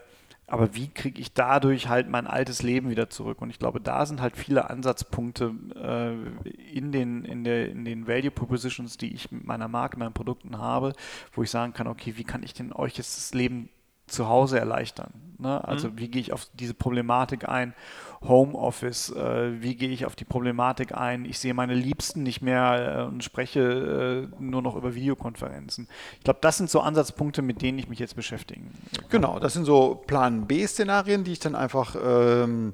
aber 0.46 0.76
wie 0.76 0.90
kriege 0.90 1.20
ich 1.20 1.34
dadurch 1.34 1.88
halt 1.88 2.10
mein 2.10 2.28
altes 2.28 2.62
Leben 2.62 2.90
wieder 2.90 3.10
zurück? 3.10 3.42
Und 3.42 3.50
ich 3.50 3.60
glaube, 3.60 3.80
da 3.80 4.06
sind 4.06 4.22
halt 4.22 4.38
viele 4.38 4.70
Ansatzpunkte 4.70 5.54
äh, 5.76 6.76
in, 6.78 6.92
den, 6.92 7.26
in, 7.26 7.44
der, 7.44 7.70
in 7.70 7.86
den 7.86 8.08
Value 8.08 8.30
Propositions, 8.30 8.98
die 8.98 9.14
ich 9.14 9.32
mit 9.32 9.46
meiner 9.46 9.68
Marke, 9.68 9.98
meinen 9.98 10.14
Produkten 10.14 10.58
habe, 10.58 10.94
wo 11.32 11.44
ich 11.44 11.50
sagen 11.50 11.74
kann, 11.74 11.88
okay, 11.88 12.14
wie 12.18 12.24
kann 12.24 12.44
ich 12.44 12.54
denn 12.54 12.74
euch 12.74 12.98
jetzt 12.98 13.18
das 13.18 13.34
Leben 13.34 13.70
zu 14.08 14.28
Hause 14.28 14.60
erleichtern. 14.60 15.14
Ne? 15.40 15.64
Also 15.68 15.90
mhm. 15.90 16.00
wie 16.00 16.08
gehe 16.08 16.22
ich 16.22 16.34
auf 16.34 16.48
diese 16.54 16.74
Problematik 16.74 17.48
ein? 17.48 17.74
Homeoffice, 18.22 19.10
äh, 19.10 19.62
wie 19.62 19.76
gehe 19.76 19.90
ich 19.90 20.06
auf 20.06 20.16
die 20.16 20.24
Problematik 20.24 20.96
ein? 20.96 21.26
Ich 21.26 21.40
sehe 21.40 21.54
meine 21.54 21.74
Liebsten 21.74 22.24
nicht 22.24 22.42
mehr 22.42 23.00
äh, 23.00 23.04
und 23.04 23.24
spreche 23.24 24.30
äh, 24.32 24.42
nur 24.42 24.62
noch 24.62 24.76
über 24.76 24.96
Videokonferenzen. 24.96 25.88
Ich 26.18 26.24
glaube, 26.24 26.40
das 26.42 26.58
sind 26.58 26.70
so 26.70 26.80
Ansatzpunkte, 26.80 27.42
mit 27.42 27.62
denen 27.62 27.78
ich 27.80 27.90
mich 27.90 28.00
jetzt 28.00 28.16
beschäftigen 28.16 28.72
kann. 28.98 29.10
Genau, 29.10 29.40
das 29.40 29.54
sind 29.54 29.66
so 29.66 29.96
Plan 30.08 30.48
B-Szenarien, 30.48 31.26
die 31.26 31.34
ich 31.34 31.40
dann 31.40 31.56
einfach 31.56 31.98
ähm, 32.02 32.74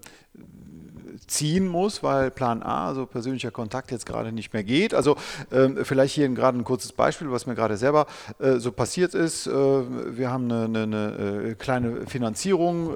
ziehen 1.27 1.67
muss, 1.67 2.03
weil 2.03 2.31
Plan 2.31 2.63
A, 2.63 2.87
also 2.87 3.05
persönlicher 3.05 3.51
Kontakt, 3.51 3.91
jetzt 3.91 4.05
gerade 4.05 4.31
nicht 4.31 4.53
mehr 4.53 4.63
geht. 4.63 4.93
Also 4.93 5.15
ähm, 5.51 5.79
vielleicht 5.83 6.15
hier 6.15 6.29
gerade 6.29 6.57
ein 6.57 6.63
kurzes 6.63 6.91
Beispiel, 6.91 7.31
was 7.31 7.45
mir 7.45 7.55
gerade 7.55 7.77
selber 7.77 8.05
äh, 8.39 8.57
so 8.57 8.71
passiert 8.71 9.13
ist. 9.13 9.47
Äh, 9.47 9.51
wir 9.51 10.31
haben 10.31 10.51
eine, 10.51 10.65
eine, 10.65 10.83
eine 10.83 11.49
äh, 11.51 11.55
kleine 11.55 12.07
Finanzierung 12.07 12.91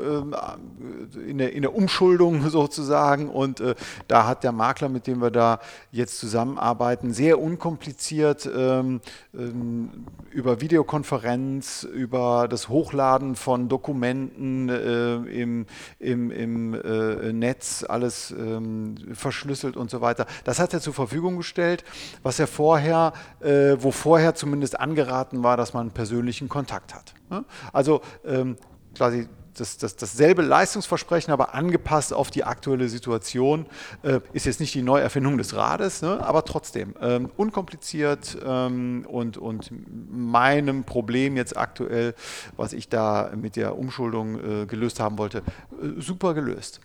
äh, 1.15 1.29
in, 1.29 1.37
der, 1.37 1.53
in 1.53 1.61
der 1.61 1.75
Umschuldung 1.75 2.49
sozusagen 2.49 3.29
und 3.29 3.59
äh, 3.59 3.75
da 4.07 4.27
hat 4.27 4.43
der 4.43 4.51
Makler, 4.51 4.89
mit 4.89 5.07
dem 5.07 5.21
wir 5.21 5.31
da 5.31 5.59
jetzt 5.91 6.19
zusammenarbeiten, 6.19 7.13
sehr 7.13 7.39
unkompliziert 7.39 8.49
ähm, 8.55 9.01
ähm, 9.33 10.05
über 10.31 10.61
Videokonferenz, 10.61 11.83
über 11.83 12.47
das 12.47 12.69
Hochladen 12.69 13.35
von 13.35 13.69
Dokumenten 13.69 14.69
äh, 14.69 15.15
im, 15.15 15.65
im, 15.99 16.31
im 16.31 17.39
Netz, 17.39 17.85
alles 17.87 18.12
ähm, 18.31 18.95
verschlüsselt 19.13 19.77
und 19.77 19.89
so 19.89 20.01
weiter. 20.01 20.25
Das 20.43 20.59
hat 20.59 20.73
er 20.73 20.81
zur 20.81 20.93
Verfügung 20.93 21.37
gestellt, 21.37 21.83
was 22.23 22.39
er 22.39 22.47
vorher, 22.47 23.13
äh, 23.41 23.75
wo 23.79 23.91
vorher 23.91 24.35
zumindest 24.35 24.79
angeraten 24.79 25.43
war, 25.43 25.57
dass 25.57 25.73
man 25.73 25.91
persönlichen 25.91 26.49
Kontakt 26.49 26.93
hat. 26.93 27.13
Ne? 27.29 27.45
Also 27.71 28.01
ähm, 28.25 28.57
quasi 28.95 29.27
das, 29.57 29.77
das, 29.77 29.95
dasselbe 29.95 30.41
Leistungsversprechen, 30.41 31.31
aber 31.31 31.53
angepasst 31.53 32.13
auf 32.13 32.31
die 32.31 32.43
aktuelle 32.43 32.89
Situation. 32.89 33.65
Äh, 34.01 34.19
ist 34.33 34.45
jetzt 34.45 34.59
nicht 34.59 34.73
die 34.73 34.81
Neuerfindung 34.81 35.37
des 35.37 35.55
Rades, 35.55 36.01
ne? 36.01 36.19
aber 36.25 36.45
trotzdem 36.45 36.95
ähm, 37.01 37.29
unkompliziert 37.37 38.37
ähm, 38.45 39.05
und, 39.07 39.37
und 39.37 39.71
meinem 40.11 40.83
Problem 40.83 41.37
jetzt 41.37 41.57
aktuell, 41.57 42.15
was 42.57 42.73
ich 42.73 42.89
da 42.89 43.31
mit 43.35 43.55
der 43.55 43.77
Umschuldung 43.77 44.63
äh, 44.63 44.65
gelöst 44.65 44.99
haben 44.99 45.17
wollte, 45.17 45.39
äh, 45.39 46.01
super 46.01 46.33
gelöst. 46.33 46.81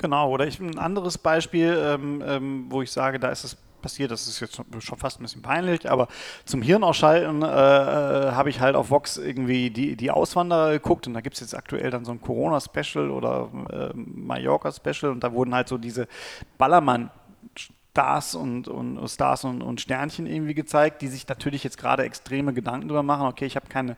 Genau, 0.00 0.30
oder 0.30 0.46
ich 0.46 0.60
ein 0.60 0.78
anderes 0.78 1.16
Beispiel, 1.18 1.78
ähm, 1.80 2.22
ähm, 2.26 2.66
wo 2.68 2.82
ich 2.82 2.90
sage, 2.92 3.18
da 3.18 3.28
ist 3.28 3.44
es 3.44 3.56
passiert, 3.80 4.10
das 4.10 4.26
ist 4.26 4.40
jetzt 4.40 4.56
schon 4.56 4.98
fast 4.98 5.20
ein 5.20 5.22
bisschen 5.22 5.42
peinlich, 5.42 5.90
aber 5.90 6.08
zum 6.44 6.60
Hirnausschalten 6.60 7.42
äh, 7.42 7.46
äh, 7.46 8.32
habe 8.32 8.50
ich 8.50 8.60
halt 8.60 8.74
auf 8.74 8.90
Vox 8.90 9.16
irgendwie 9.16 9.70
die, 9.70 9.96
die 9.96 10.10
Auswanderer 10.10 10.72
geguckt 10.72 11.06
und 11.06 11.14
da 11.14 11.20
gibt 11.20 11.34
es 11.34 11.40
jetzt 11.40 11.54
aktuell 11.54 11.90
dann 11.90 12.04
so 12.04 12.12
ein 12.12 12.20
Corona-Special 12.20 13.10
oder 13.10 13.48
äh, 13.70 13.90
Mallorca-Special 13.94 15.12
und 15.12 15.22
da 15.22 15.32
wurden 15.32 15.54
halt 15.54 15.68
so 15.68 15.78
diese 15.78 16.06
Ballermann- 16.58 17.10
Stars 17.96 18.34
und, 18.34 18.68
und 18.68 19.08
Stars 19.08 19.44
und, 19.44 19.62
und, 19.62 19.80
Sternchen 19.80 20.26
irgendwie 20.26 20.52
gezeigt, 20.52 21.00
die 21.00 21.08
sich 21.08 21.26
natürlich 21.26 21.64
jetzt 21.64 21.78
gerade 21.78 22.02
extreme 22.02 22.52
Gedanken 22.52 22.88
darüber 22.88 23.02
machen, 23.02 23.26
okay, 23.26 23.46
ich 23.46 23.56
habe 23.56 23.68
keine 23.68 23.96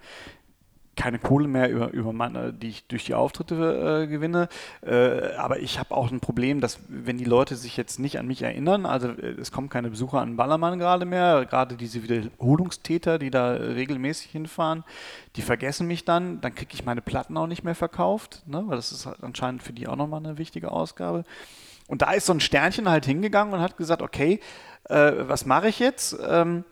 keine 0.99 1.21
Kohle 1.21 1.47
mehr 1.47 1.71
über, 1.71 1.93
über 1.93 2.13
meine, 2.13 2.53
die 2.53 2.69
ich 2.69 2.87
durch 2.89 3.05
die 3.05 3.15
Auftritte 3.15 4.03
äh, 4.03 4.07
gewinne. 4.09 4.49
Äh, 4.85 5.33
aber 5.37 5.61
ich 5.61 5.79
habe 5.79 5.95
auch 5.95 6.11
ein 6.11 6.19
Problem, 6.19 6.61
dass 6.61 6.81
wenn 6.89 7.19
die 7.19 7.25
Leute 7.25 7.55
sich 7.55 7.77
jetzt 7.77 8.01
nicht 8.01 8.19
an 8.19 8.27
mich 8.27 8.43
erinnern, 8.43 8.85
also 8.85 9.09
äh, 9.09 9.37
es 9.41 9.53
kommen 9.53 9.69
keine 9.69 9.91
Besucher 9.91 10.21
an 10.21 10.37
Ballermann 10.37 10.79
gerade 10.81 11.05
mehr, 11.05 11.47
gerade 11.47 11.77
diese 11.77 12.03
Wiederholungstäter, 12.03 13.21
die 13.21 13.31
da 13.31 13.53
regelmäßig 13.53 14.33
hinfahren, 14.33 14.83
die 15.37 15.43
vergessen 15.43 15.87
mich 15.87 16.05
dann, 16.05 16.41
dann 16.41 16.57
kriege 16.57 16.75
ich 16.75 16.85
meine 16.85 17.01
Platten 17.01 17.37
auch 17.37 17.47
nicht 17.47 17.63
mehr 17.63 17.77
verkauft, 17.77 18.43
ne? 18.47 18.65
weil 18.67 18.77
das 18.77 18.91
ist 18.91 19.07
halt 19.07 19.23
anscheinend 19.23 19.63
für 19.63 19.73
die 19.73 19.87
auch 19.87 19.97
nochmal 19.97 20.25
eine 20.25 20.37
wichtige 20.37 20.73
Ausgabe. 20.73 21.25
Und 21.87 22.03
da 22.03 22.11
ist 22.11 22.27
so 22.27 22.33
ein 22.33 22.41
Sternchen 22.41 22.89
halt 22.89 23.07
hingegangen 23.07 23.55
und 23.55 23.61
hat 23.61 23.77
gesagt, 23.77 24.03
okay, 24.03 24.41
äh, 24.89 25.13
was 25.21 25.47
mache 25.47 25.69
ich 25.69 25.79
jetzt? 25.79 26.19
Ähm, 26.29 26.65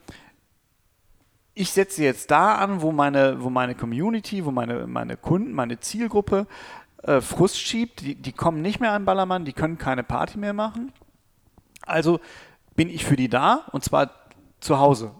ich 1.57 1.71
setze 1.71 2.03
jetzt 2.03 2.29
da 2.29 2.55
an, 2.55 2.81
wo 2.81 2.91
meine, 2.91 3.43
wo 3.43 3.49
meine 3.49 3.73
Community, 3.73 4.45
wo 4.45 4.51
meine, 4.51 4.85
meine 4.85 5.17
Kunden, 5.17 5.53
meine 5.53 5.79
Zielgruppe 5.79 6.45
äh, 7.01 7.19
Frust 7.19 7.59
schiebt. 7.59 8.01
Die, 8.01 8.15
die 8.15 8.31
kommen 8.31 8.61
nicht 8.61 8.79
mehr 8.79 8.91
an 8.91 9.05
Ballermann, 9.05 9.43
die 9.43 9.53
können 9.53 9.79
keine 9.79 10.03
Party 10.03 10.37
mehr 10.37 10.53
machen. 10.53 10.93
Also 11.85 12.19
bin 12.75 12.89
ich 12.89 13.05
für 13.05 13.15
die 13.15 13.27
da 13.27 13.65
und 13.71 13.83
zwar 13.83 14.11
zu 14.59 14.77
Hause. 14.77 15.11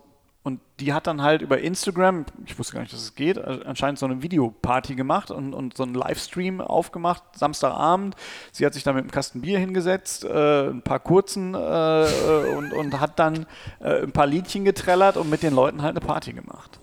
Und 0.47 0.61
die 0.79 0.93
hat 0.93 1.07
dann 1.07 1.21
halt 1.21 1.41
über 1.41 1.59
Instagram, 1.59 2.23
ich 2.45 2.57
wusste 2.57 2.75
gar 2.75 2.79
nicht, 2.79 2.93
dass 2.93 3.01
es 3.01 3.15
geht, 3.15 3.35
äh, 3.35 3.59
anscheinend 3.65 3.99
so 3.99 4.05
eine 4.05 4.21
Videoparty 4.21 4.95
gemacht 4.95 5.29
und, 5.29 5.53
und 5.53 5.75
so 5.75 5.83
einen 5.83 5.93
Livestream 5.93 6.61
aufgemacht, 6.61 7.21
Samstagabend. 7.35 8.15
Sie 8.53 8.65
hat 8.65 8.73
sich 8.73 8.83
da 8.83 8.93
mit 8.93 9.01
einem 9.01 9.11
Kasten 9.11 9.41
Bier 9.41 9.59
hingesetzt, 9.59 10.23
äh, 10.23 10.69
ein 10.69 10.83
paar 10.83 10.99
kurzen 10.99 11.53
äh, 11.53 11.57
äh 11.57 12.55
und, 12.55 12.71
und 12.71 12.97
hat 12.97 13.19
dann 13.19 13.45
äh, 13.81 14.03
ein 14.03 14.13
paar 14.13 14.25
Liedchen 14.25 14.63
getrellert 14.63 15.17
und 15.17 15.29
mit 15.29 15.43
den 15.43 15.53
Leuten 15.53 15.81
halt 15.81 15.97
eine 15.97 16.05
Party 16.07 16.31
gemacht 16.31 16.79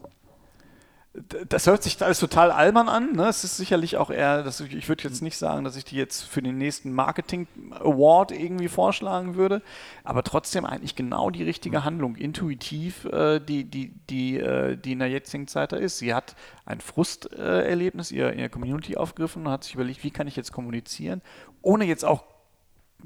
das 1.49 1.69
hört 1.69 1.85
sich 1.85 2.03
alles 2.03 2.19
total 2.19 2.51
albern 2.51 2.89
an. 2.89 3.13
Ne? 3.13 3.29
Es 3.29 3.45
ist 3.45 3.57
sicherlich 3.57 3.97
auch 3.97 4.11
eher, 4.11 4.43
dass 4.43 4.59
ich, 4.59 4.75
ich 4.75 4.89
würde 4.89 5.05
jetzt 5.05 5.23
nicht 5.23 5.37
sagen, 5.37 5.65
dass 5.65 5.77
ich 5.77 5.85
die 5.85 5.95
jetzt 5.95 6.23
für 6.23 6.43
den 6.43 6.59
nächsten 6.59 6.93
Marketing 6.93 7.47
Award 7.71 8.33
irgendwie 8.33 8.67
vorschlagen 8.67 9.37
würde, 9.37 9.63
aber 10.03 10.25
trotzdem 10.25 10.65
eigentlich 10.65 10.97
genau 10.97 11.31
die 11.31 11.45
richtige 11.45 11.85
Handlung, 11.85 12.17
intuitiv, 12.17 13.05
äh, 13.05 13.39
die, 13.39 13.65
die, 13.65 13.93
die, 14.11 14.39
äh, 14.41 14.77
die 14.77 14.93
in 14.93 14.99
der 14.99 15.09
jetzigen 15.09 15.47
Zeit 15.47 15.71
da 15.71 15.77
ist. 15.77 15.99
Sie 15.99 16.13
hat 16.13 16.35
ein 16.67 16.81
Frusterlebnis, 16.81 18.11
äh, 18.11 18.17
ihr, 18.17 18.33
ihr 18.33 18.49
Community 18.49 18.97
aufgegriffen 18.97 19.47
und 19.47 19.53
hat 19.53 19.63
sich 19.63 19.75
überlegt, 19.75 20.03
wie 20.03 20.11
kann 20.11 20.27
ich 20.27 20.35
jetzt 20.35 20.53
kommunizieren, 20.53 21.23
ohne 21.63 21.85
jetzt 21.85 22.05
auch 22.05 22.25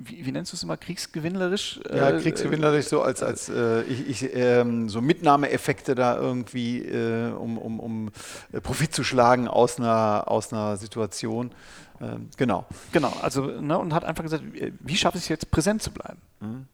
wie, 0.01 0.25
wie, 0.25 0.33
nennst 0.33 0.53
du 0.53 0.57
es 0.57 0.63
immer, 0.63 0.77
kriegsgewinnlerisch? 0.77 1.81
Ja, 1.93 2.11
äh, 2.11 2.21
kriegsgewinnlerisch 2.21 2.87
so 2.87 3.03
als, 3.03 3.23
als 3.23 3.49
äh, 3.49 3.83
ich, 3.83 4.09
ich 4.09 4.35
ähm, 4.35 4.89
so 4.89 5.01
Mitnahmeeffekte 5.01 5.95
da 5.95 6.17
irgendwie, 6.17 6.85
äh, 6.85 7.33
um, 7.33 7.59
um, 7.59 7.81
um 7.81 8.11
äh, 8.53 8.61
Profit 8.61 8.95
zu 8.95 9.03
schlagen 9.03 9.49
aus 9.49 9.79
einer, 9.79 10.25
aus 10.27 10.53
einer 10.53 10.77
Situation. 10.77 11.51
Ähm, 12.01 12.29
genau. 12.37 12.65
Genau, 12.93 13.13
also 13.23 13.47
ne, 13.47 13.77
und 13.77 13.93
hat 13.93 14.05
einfach 14.05 14.23
gesagt, 14.23 14.45
wie 14.81 14.97
schaffe 14.97 15.19
ich 15.19 15.25
es 15.25 15.29
jetzt, 15.29 15.51
präsent 15.51 15.83
zu 15.83 15.91
bleiben? 15.91 16.21
Mhm. 16.41 16.67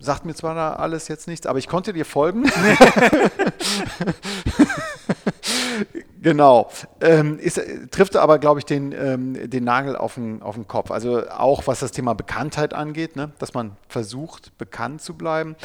Sagt 0.00 0.24
mir 0.24 0.34
zwar 0.34 0.54
da 0.54 0.74
alles 0.74 1.08
jetzt 1.08 1.28
nichts, 1.28 1.46
aber 1.46 1.58
ich 1.58 1.68
konnte 1.68 1.92
dir 1.92 2.06
folgen. 2.06 2.44
Genau. 6.20 6.70
Ähm, 7.00 7.38
ist, 7.38 7.60
trifft 7.90 8.16
aber, 8.16 8.38
glaube 8.38 8.60
ich, 8.60 8.66
den, 8.66 8.92
ähm, 8.92 9.50
den 9.50 9.64
Nagel 9.64 9.96
auf 9.96 10.14
den, 10.14 10.42
auf 10.42 10.54
den 10.54 10.66
Kopf. 10.66 10.90
Also 10.90 11.28
auch 11.28 11.66
was 11.66 11.80
das 11.80 11.92
Thema 11.92 12.14
Bekanntheit 12.14 12.74
angeht, 12.74 13.16
ne? 13.16 13.32
dass 13.38 13.54
man 13.54 13.76
versucht, 13.88 14.56
bekannt 14.58 15.02
zu 15.02 15.14
bleiben. 15.14 15.56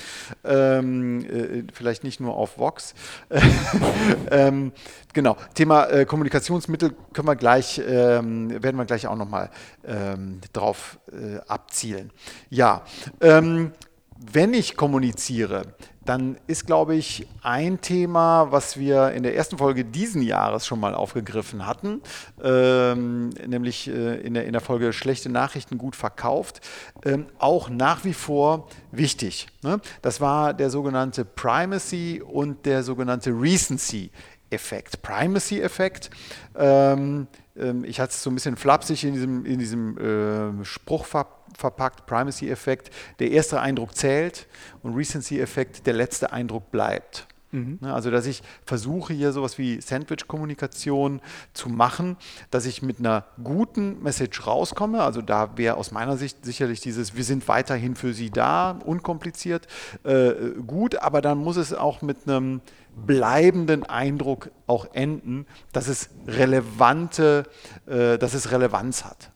Ähm, 0.43 1.25
äh, 1.25 1.63
vielleicht 1.73 2.03
nicht 2.03 2.19
nur 2.19 2.35
auf 2.35 2.57
Vox. 2.57 2.93
Ähm, 4.31 4.71
genau. 5.13 5.37
Thema 5.53 5.85
äh, 5.85 6.05
Kommunikationsmittel 6.05 6.93
können 7.13 7.27
wir 7.27 7.35
gleich, 7.35 7.81
ähm, 7.85 8.49
werden 8.63 8.77
wir 8.77 8.85
gleich 8.85 9.07
auch 9.07 9.15
nochmal 9.15 9.49
ähm, 9.85 10.41
drauf 10.53 10.99
äh, 11.11 11.39
abzielen. 11.47 12.11
Ja. 12.49 12.83
Wenn 14.31 14.53
ich 14.53 14.77
kommuniziere, 14.77 15.75
dann 16.05 16.37
ist, 16.47 16.65
glaube 16.65 16.95
ich, 16.95 17.27
ein 17.41 17.79
Thema, 17.81 18.51
was 18.51 18.77
wir 18.77 19.11
in 19.11 19.23
der 19.23 19.35
ersten 19.35 19.57
Folge 19.57 19.85
diesen 19.85 20.21
Jahres 20.21 20.67
schon 20.67 20.79
mal 20.79 20.93
aufgegriffen 20.93 21.65
hatten, 21.65 22.01
ähm, 22.43 23.29
nämlich 23.45 23.87
äh, 23.87 24.19
in, 24.21 24.33
der, 24.33 24.45
in 24.45 24.51
der 24.51 24.61
Folge 24.61 24.91
Schlechte 24.91 25.29
Nachrichten 25.29 25.77
gut 25.77 25.95
verkauft, 25.95 26.61
ähm, 27.05 27.27
auch 27.39 27.69
nach 27.69 28.03
wie 28.03 28.13
vor 28.13 28.67
wichtig. 28.91 29.47
Ne? 29.61 29.79
Das 30.01 30.19
war 30.19 30.53
der 30.53 30.69
sogenannte 30.69 31.25
Primacy 31.25 32.21
und 32.21 32.65
der 32.65 32.83
sogenannte 32.83 33.31
Recency. 33.31 34.11
Effekt, 34.49 35.01
Primacy-Effekt. 35.01 36.11
Ähm, 36.55 37.27
ich 37.55 37.99
hatte 37.99 38.11
es 38.11 38.23
so 38.23 38.31
ein 38.31 38.35
bisschen 38.35 38.55
flapsig 38.55 39.03
in 39.03 39.13
diesem, 39.13 39.45
in 39.45 39.59
diesem 39.59 39.97
äh, 39.97 40.65
Spruch 40.65 41.05
ver 41.05 41.27
verpackt, 41.55 42.07
Primacy-Effekt, 42.07 42.89
der 43.19 43.29
erste 43.29 43.61
Eindruck 43.61 43.95
zählt 43.95 44.47
und 44.81 44.95
Recency-Effekt, 44.95 45.85
der 45.85 45.93
letzte 45.93 46.33
Eindruck 46.33 46.71
bleibt. 46.71 47.27
Mhm. 47.53 47.77
Ne, 47.81 47.93
also, 47.93 48.11
dass 48.11 48.25
ich 48.25 48.41
versuche 48.65 49.13
hier 49.13 49.31
sowas 49.31 49.57
wie 49.57 49.79
Sandwich-Kommunikation 49.79 51.21
zu 51.53 51.69
machen, 51.69 52.17
dass 52.49 52.65
ich 52.65 52.81
mit 52.81 52.99
einer 52.99 53.25
guten 53.43 54.01
Message 54.01 54.45
rauskomme. 54.45 55.03
Also, 55.03 55.21
da 55.21 55.55
wäre 55.55 55.77
aus 55.77 55.91
meiner 55.91 56.17
Sicht 56.17 56.43
sicherlich 56.43 56.81
dieses, 56.81 57.15
wir 57.15 57.23
sind 57.23 57.47
weiterhin 57.47 57.95
für 57.95 58.13
Sie 58.13 58.31
da, 58.31 58.79
unkompliziert, 58.83 59.67
äh, 60.03 60.33
gut, 60.65 60.97
aber 60.97 61.21
dann 61.21 61.37
muss 61.37 61.57
es 61.57 61.73
auch 61.73 62.01
mit 62.01 62.27
einem 62.27 62.61
bleibenden 62.95 63.83
Eindruck 63.83 64.49
auch 64.67 64.87
enden, 64.93 65.45
dass 65.71 65.87
es 65.87 66.09
relevante, 66.27 67.43
äh, 67.85 68.17
dass 68.17 68.33
es 68.33 68.51
Relevanz 68.51 69.05
hat. 69.05 69.31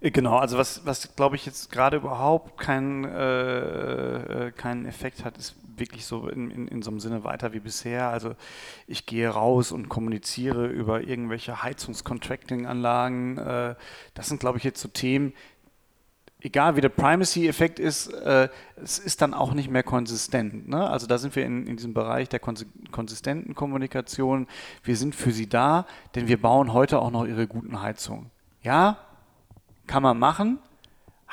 Genau, 0.00 0.36
also 0.36 0.58
was, 0.58 0.84
was 0.84 1.16
glaube 1.16 1.36
ich 1.36 1.46
jetzt 1.46 1.70
gerade 1.70 1.96
überhaupt 1.96 2.60
keinen 2.60 3.04
äh, 3.04 4.48
äh, 4.48 4.50
keinen 4.52 4.84
Effekt 4.84 5.24
hat, 5.24 5.38
ist 5.38 5.56
wirklich 5.78 6.06
so 6.06 6.28
in, 6.28 6.50
in, 6.50 6.68
in 6.68 6.82
so 6.82 6.90
einem 6.90 7.00
Sinne 7.00 7.24
weiter 7.24 7.52
wie 7.52 7.60
bisher. 7.60 8.08
Also 8.08 8.34
ich 8.86 9.06
gehe 9.06 9.28
raus 9.28 9.72
und 9.72 9.88
kommuniziere 9.88 10.66
über 10.66 11.02
irgendwelche 11.02 11.62
Heizungscontracting-Anlagen. 11.62 13.38
Äh, 13.38 13.74
das 14.14 14.28
sind, 14.28 14.40
glaube 14.40 14.58
ich, 14.58 14.64
jetzt 14.64 14.80
so 14.80 14.88
Themen, 14.88 15.32
egal 16.44 16.76
wie 16.76 16.80
der 16.80 16.90
Primacy-Effekt 16.90 17.78
ist, 17.78 18.08
äh, 18.08 18.48
es 18.76 18.98
ist 18.98 19.22
dann 19.22 19.34
auch 19.34 19.54
nicht 19.54 19.70
mehr 19.70 19.82
konsistent. 19.82 20.68
Ne? 20.68 20.88
Also 20.88 21.06
da 21.06 21.18
sind 21.18 21.34
wir 21.36 21.44
in, 21.44 21.66
in 21.66 21.76
diesem 21.76 21.94
Bereich 21.94 22.28
der 22.28 22.40
konsistenten 22.40 23.54
Kommunikation. 23.54 24.46
Wir 24.82 24.96
sind 24.96 25.14
für 25.14 25.32
sie 25.32 25.48
da, 25.48 25.86
denn 26.14 26.28
wir 26.28 26.40
bauen 26.40 26.72
heute 26.72 27.00
auch 27.00 27.10
noch 27.10 27.24
ihre 27.24 27.46
guten 27.46 27.80
Heizungen. 27.80 28.30
Ja, 28.62 28.98
kann 29.86 30.02
man 30.02 30.18
machen, 30.18 30.58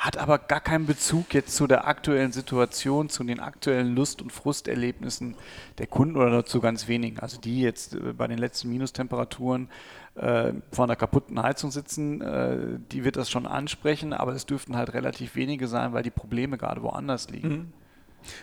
hat 0.02 0.18
aber 0.18 0.38
gar 0.38 0.60
keinen 0.60 0.84
Bezug 0.84 1.32
jetzt 1.32 1.54
zu 1.54 1.68
der 1.68 1.86
aktuellen 1.86 2.32
Situation, 2.32 3.08
zu 3.08 3.22
den 3.22 3.38
aktuellen 3.38 3.94
Lust- 3.94 4.20
und 4.20 4.32
Frusterlebnissen 4.32 5.36
der 5.78 5.86
Kunden 5.86 6.16
oder 6.16 6.28
nur 6.28 6.44
zu 6.44 6.60
ganz 6.60 6.88
wenigen. 6.88 7.20
Also 7.20 7.40
die 7.40 7.60
jetzt 7.60 7.94
äh, 7.94 8.12
bei 8.12 8.26
den 8.26 8.38
letzten 8.38 8.68
Minustemperaturen 8.70 9.68
äh, 10.16 10.54
vor 10.72 10.86
einer 10.86 10.96
kaputten 10.96 11.40
Heizung 11.40 11.70
sitzen, 11.70 12.20
äh, 12.20 12.80
die 12.90 13.04
wird 13.04 13.16
das 13.16 13.30
schon 13.30 13.46
ansprechen, 13.46 14.12
aber 14.12 14.32
es 14.32 14.44
dürften 14.44 14.76
halt 14.76 14.92
relativ 14.92 15.36
wenige 15.36 15.68
sein, 15.68 15.92
weil 15.92 16.02
die 16.02 16.10
Probleme 16.10 16.58
gerade 16.58 16.82
woanders 16.82 17.30
liegen. 17.30 17.48
Mhm. 17.48 17.72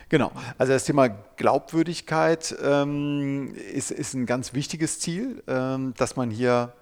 Genau, 0.08 0.32
also 0.56 0.72
das 0.72 0.84
Thema 0.84 1.08
Glaubwürdigkeit 1.08 2.56
ähm, 2.62 3.54
ist, 3.54 3.90
ist 3.90 4.14
ein 4.14 4.24
ganz 4.24 4.54
wichtiges 4.54 4.98
Ziel, 4.98 5.42
ähm, 5.46 5.92
dass 5.98 6.16
man 6.16 6.30
hier 6.30 6.72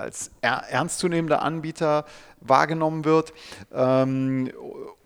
als 0.00 0.30
er, 0.40 0.64
ernstzunehmender 0.68 1.42
Anbieter 1.42 2.04
wahrgenommen 2.40 3.04
wird. 3.04 3.32
Ähm, 3.72 4.50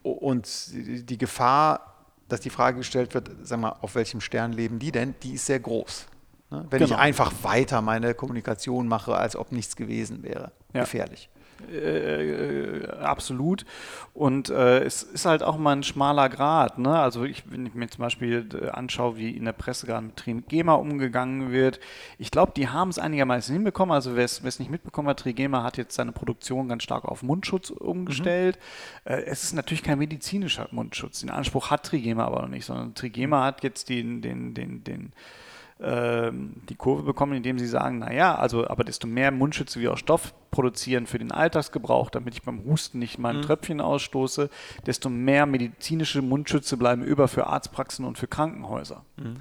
und 0.02 0.48
die 0.72 1.18
Gefahr, 1.18 1.94
dass 2.28 2.40
die 2.40 2.50
Frage 2.50 2.78
gestellt 2.78 3.14
wird, 3.14 3.30
sag 3.42 3.60
mal, 3.60 3.76
auf 3.80 3.94
welchem 3.94 4.20
Stern 4.20 4.52
leben 4.52 4.78
die 4.78 4.92
denn, 4.92 5.14
die 5.22 5.34
ist 5.34 5.46
sehr 5.46 5.60
groß. 5.60 6.06
Ne? 6.50 6.66
Wenn 6.70 6.80
genau. 6.80 6.94
ich 6.94 7.00
einfach 7.00 7.32
weiter 7.42 7.82
meine 7.82 8.14
Kommunikation 8.14 8.88
mache, 8.88 9.16
als 9.16 9.36
ob 9.36 9.52
nichts 9.52 9.76
gewesen 9.76 10.22
wäre. 10.22 10.52
Ja. 10.72 10.82
Gefährlich. 10.82 11.28
Äh, 11.70 12.86
absolut. 13.00 13.64
Und 14.12 14.48
äh, 14.48 14.80
es 14.80 15.02
ist 15.02 15.26
halt 15.26 15.42
auch 15.42 15.56
mal 15.58 15.72
ein 15.72 15.82
schmaler 15.82 16.28
Grad. 16.28 16.78
Ne? 16.78 16.98
Also 16.98 17.24
ich, 17.24 17.50
wenn 17.50 17.66
ich 17.66 17.74
mir 17.74 17.88
zum 17.88 18.02
Beispiel 18.02 18.48
äh, 18.60 18.68
anschaue, 18.68 19.16
wie 19.16 19.30
in 19.30 19.44
der 19.44 19.52
Presse 19.52 19.86
gerade 19.86 20.06
mit 20.06 20.16
Trigema 20.16 20.74
umgegangen 20.74 21.50
wird, 21.50 21.80
ich 22.18 22.30
glaube, 22.30 22.52
die 22.56 22.68
haben 22.68 22.90
es 22.90 22.98
einigermaßen 22.98 23.52
hinbekommen. 23.52 23.94
Also 23.94 24.16
wer 24.16 24.24
es 24.24 24.58
nicht 24.58 24.70
mitbekommen 24.70 25.08
hat, 25.08 25.20
Trigema 25.20 25.62
hat 25.62 25.76
jetzt 25.76 25.94
seine 25.94 26.12
Produktion 26.12 26.68
ganz 26.68 26.82
stark 26.82 27.04
auf 27.04 27.22
Mundschutz 27.22 27.70
umgestellt. 27.70 28.58
Mhm. 29.04 29.12
Äh, 29.12 29.22
es 29.24 29.44
ist 29.44 29.52
natürlich 29.52 29.82
kein 29.82 29.98
medizinischer 29.98 30.68
Mundschutz. 30.70 31.20
Den 31.20 31.30
Anspruch 31.30 31.70
hat 31.70 31.84
Trigema 31.84 32.24
aber 32.24 32.42
noch 32.42 32.48
nicht, 32.48 32.64
sondern 32.64 32.94
Trigema 32.94 33.44
hat 33.44 33.62
jetzt 33.62 33.88
den, 33.88 34.22
den, 34.22 34.54
den, 34.54 34.84
den 34.84 35.12
die 35.80 36.76
Kurve 36.76 37.02
bekommen, 37.02 37.34
indem 37.34 37.58
sie 37.58 37.66
sagen, 37.66 37.98
naja, 37.98 38.36
also 38.36 38.68
aber 38.68 38.84
desto 38.84 39.08
mehr 39.08 39.32
Mundschütze 39.32 39.80
wir 39.80 39.92
aus 39.92 39.98
Stoff 39.98 40.32
produzieren 40.52 41.06
für 41.06 41.18
den 41.18 41.32
Alltagsgebrauch, 41.32 42.10
damit 42.10 42.34
ich 42.34 42.42
beim 42.42 42.64
Husten 42.64 43.00
nicht 43.00 43.18
mal 43.18 43.30
ein 43.30 43.36
mhm. 43.38 43.42
Tröpfchen 43.42 43.80
ausstoße, 43.80 44.50
desto 44.86 45.10
mehr 45.10 45.46
medizinische 45.46 46.22
Mundschütze 46.22 46.76
bleiben 46.76 47.02
über 47.02 47.26
für 47.26 47.48
Arztpraxen 47.48 48.04
und 48.04 48.18
für 48.18 48.28
Krankenhäuser. 48.28 49.04
Mhm. 49.16 49.36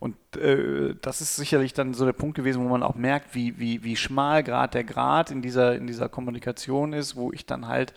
Und 0.00 0.16
äh, 0.36 0.96
das 1.00 1.20
ist 1.20 1.36
sicherlich 1.36 1.72
dann 1.72 1.94
so 1.94 2.04
der 2.04 2.12
Punkt 2.12 2.34
gewesen, 2.34 2.64
wo 2.64 2.68
man 2.68 2.82
auch 2.82 2.96
merkt, 2.96 3.34
wie, 3.36 3.58
wie, 3.58 3.84
wie 3.84 3.96
schmal 3.96 4.42
gerade 4.42 4.72
der 4.72 4.84
Grad 4.84 5.30
in 5.30 5.40
dieser, 5.40 5.76
in 5.76 5.86
dieser 5.86 6.08
Kommunikation 6.08 6.92
ist, 6.92 7.14
wo 7.14 7.32
ich 7.32 7.46
dann 7.46 7.68
halt 7.68 7.94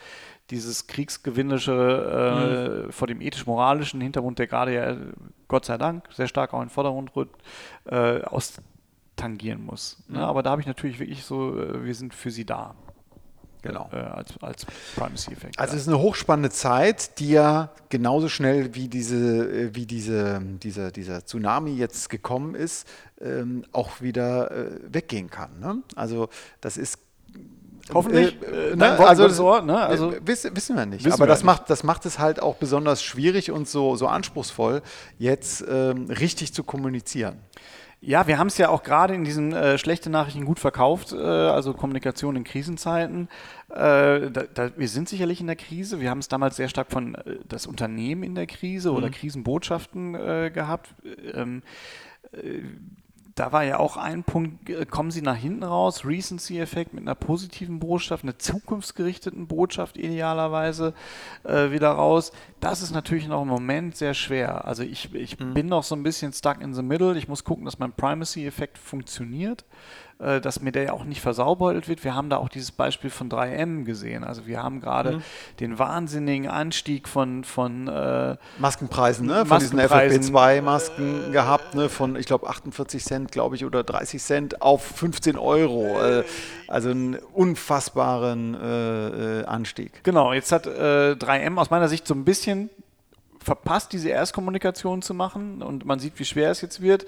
dieses 0.49 0.87
Kriegsgewinnische 0.87 1.71
äh, 1.71 2.85
mhm. 2.87 2.91
vor 2.91 3.07
dem 3.07 3.21
ethisch-moralischen 3.21 4.01
Hintergrund, 4.01 4.39
der 4.39 4.47
gerade 4.47 4.73
ja, 4.73 4.97
Gott 5.47 5.65
sei 5.65 5.77
Dank, 5.77 6.07
sehr 6.13 6.27
stark 6.27 6.53
auch 6.53 6.61
in 6.61 6.67
den 6.67 6.73
Vordergrund 6.73 7.15
rückt, 7.15 7.41
äh, 7.85 8.21
austangieren 8.23 9.65
muss. 9.65 9.97
Ne? 10.07 10.13
Mhm. 10.13 10.21
Ne? 10.21 10.27
Aber 10.27 10.43
da 10.43 10.51
habe 10.51 10.61
ich 10.61 10.67
natürlich 10.67 10.99
wirklich 10.99 11.23
so, 11.23 11.59
äh, 11.59 11.85
wir 11.85 11.95
sind 11.95 12.13
für 12.13 12.31
sie 12.31 12.45
da. 12.45 12.75
Genau. 13.61 13.89
Äh, 13.91 13.97
als, 13.97 14.41
als 14.41 14.65
Primacy-Effekt. 14.95 15.59
Also 15.59 15.75
es 15.75 15.81
ist 15.81 15.87
eine 15.89 15.99
hochspannende 15.99 16.49
Zeit, 16.49 17.19
die 17.19 17.31
ja 17.31 17.71
genauso 17.89 18.29
schnell 18.29 18.73
wie 18.73 18.87
diese, 18.87 19.65
äh, 19.65 19.75
wie 19.75 19.85
diese, 19.85 20.41
dieser, 20.63 20.91
dieser 20.91 21.25
Tsunami 21.25 21.71
jetzt 21.71 22.09
gekommen 22.09 22.55
ist, 22.55 22.87
ähm, 23.19 23.65
auch 23.73 23.99
wieder 23.99 24.51
äh, 24.51 24.79
weggehen 24.89 25.29
kann. 25.29 25.59
Ne? 25.59 25.83
Also 25.95 26.29
das 26.61 26.77
ist 26.77 26.99
Hoffentlich. 27.93 28.41
Äh, 28.41 28.71
äh, 28.71 28.75
ne, 28.75 28.99
also, 28.99 29.45
Ohr, 29.45 29.61
ne? 29.61 29.79
also 29.79 30.13
wissen, 30.25 30.55
wissen 30.55 30.75
wir 30.75 30.85
nicht. 30.85 31.05
Aber 31.07 31.19
wir 31.19 31.27
das, 31.27 31.39
nicht. 31.39 31.45
Macht, 31.45 31.69
das 31.69 31.83
macht 31.83 32.05
es 32.05 32.19
halt 32.19 32.41
auch 32.41 32.55
besonders 32.55 33.03
schwierig 33.03 33.51
und 33.51 33.67
so, 33.67 33.95
so 33.95 34.07
anspruchsvoll, 34.07 34.81
jetzt 35.17 35.63
ähm, 35.69 36.05
richtig 36.09 36.53
zu 36.53 36.63
kommunizieren. 36.63 37.39
Ja, 38.01 38.27
wir 38.27 38.37
haben 38.37 38.47
es 38.47 38.57
ja 38.57 38.69
auch 38.69 38.83
gerade 38.83 39.13
in 39.13 39.25
diesen 39.25 39.51
äh, 39.51 39.77
schlechten 39.77 40.11
Nachrichten 40.11 40.45
gut 40.45 40.59
verkauft, 40.59 41.11
äh, 41.11 41.17
also 41.17 41.73
Kommunikation 41.73 42.37
in 42.37 42.45
Krisenzeiten. 42.45 43.27
Äh, 43.69 44.31
da, 44.31 44.43
da, 44.53 44.71
wir 44.77 44.87
sind 44.87 45.09
sicherlich 45.09 45.41
in 45.41 45.47
der 45.47 45.57
Krise. 45.57 45.99
Wir 45.99 46.09
haben 46.09 46.19
es 46.19 46.29
damals 46.29 46.55
sehr 46.55 46.69
stark 46.69 46.91
von 46.91 47.15
äh, 47.15 47.39
das 47.45 47.67
Unternehmen 47.67 48.23
in 48.23 48.35
der 48.35 48.47
Krise 48.47 48.91
mhm. 48.91 48.97
oder 48.97 49.09
Krisenbotschaften 49.09 50.15
äh, 50.15 50.49
gehabt. 50.53 50.95
Ähm, 51.33 51.61
äh, 52.31 52.61
da 53.39 53.53
war 53.53 53.63
ja 53.63 53.79
auch 53.79 53.95
ein 53.95 54.23
Punkt, 54.23 54.69
äh, 54.69 54.85
kommen 54.85 55.11
Sie 55.11 55.21
nach 55.21 55.35
hinten 55.35 55.63
raus, 55.63 56.03
Recency-Effekt 56.03 56.93
mit 56.93 57.03
einer 57.03 57.15
positiven 57.15 57.79
Botschaft, 57.79 58.23
einer 58.23 58.37
zukunftsgerichteten 58.37 59.47
Botschaft 59.47 59.97
idealerweise 59.97 60.93
äh, 61.45 61.71
wieder 61.71 61.91
raus. 61.91 62.33
Das 62.59 62.81
ist 62.81 62.91
natürlich 62.91 63.27
noch 63.27 63.41
im 63.41 63.47
Moment 63.47 63.95
sehr 63.95 64.13
schwer. 64.13 64.65
Also 64.65 64.83
ich, 64.83 65.13
ich 65.13 65.39
mhm. 65.39 65.53
bin 65.53 65.67
noch 65.67 65.83
so 65.83 65.95
ein 65.95 66.03
bisschen 66.03 66.33
stuck 66.33 66.61
in 66.61 66.73
the 66.73 66.81
middle. 66.81 67.17
Ich 67.17 67.27
muss 67.27 67.43
gucken, 67.43 67.65
dass 67.65 67.79
mein 67.79 67.93
Primacy-Effekt 67.93 68.77
funktioniert. 68.77 69.65
Äh, 70.21 70.41
dass 70.41 70.59
mir 70.59 70.73
der 70.73 70.83
ja 70.83 70.91
auch 70.91 71.05
nicht 71.05 71.21
versaubeutelt 71.21 71.87
wird. 71.87 72.03
Wir 72.03 72.13
haben 72.13 72.29
da 72.29 72.35
auch 72.35 72.49
dieses 72.49 72.73
Beispiel 72.73 73.09
von 73.09 73.29
3M 73.29 73.85
gesehen. 73.85 74.25
Also 74.25 74.47
wir 74.47 74.61
haben 74.61 74.81
gerade 74.81 75.13
mhm. 75.13 75.21
den 75.61 75.79
wahnsinnigen 75.79 76.49
Anstieg 76.49 77.07
von, 77.07 77.45
von 77.45 77.87
äh, 77.87 78.35
Maskenpreisen, 78.57 79.27
ne? 79.27 79.45
von 79.45 79.59
diesen 79.59 79.79
FFP2-Masken 79.79 81.29
äh, 81.29 81.31
gehabt, 81.31 81.73
ne? 81.73 81.87
von 81.87 82.17
ich 82.17 82.25
glaube 82.25 82.49
48 82.49 83.01
Cent, 83.01 83.31
glaube 83.31 83.55
ich, 83.55 83.63
oder 83.63 83.81
30 83.81 84.21
Cent 84.21 84.61
auf 84.61 84.83
15 84.83 85.37
Euro. 85.37 85.97
Äh, 86.01 86.25
also 86.67 86.89
einen 86.89 87.15
unfassbaren 87.15 88.55
äh, 88.55 89.45
Anstieg. 89.45 90.03
Genau, 90.03 90.33
jetzt 90.33 90.51
hat 90.51 90.67
3M 90.67 91.57
aus 91.57 91.69
meiner 91.69 91.87
Sicht 91.87 92.05
so 92.05 92.13
ein 92.13 92.25
bisschen 92.25 92.48
verpasst, 93.39 93.93
diese 93.93 94.09
Erstkommunikation 94.09 95.01
zu 95.01 95.13
machen 95.13 95.61
und 95.61 95.85
man 95.85 95.99
sieht, 95.99 96.19
wie 96.19 96.25
schwer 96.25 96.51
es 96.51 96.61
jetzt 96.61 96.81
wird. 96.81 97.05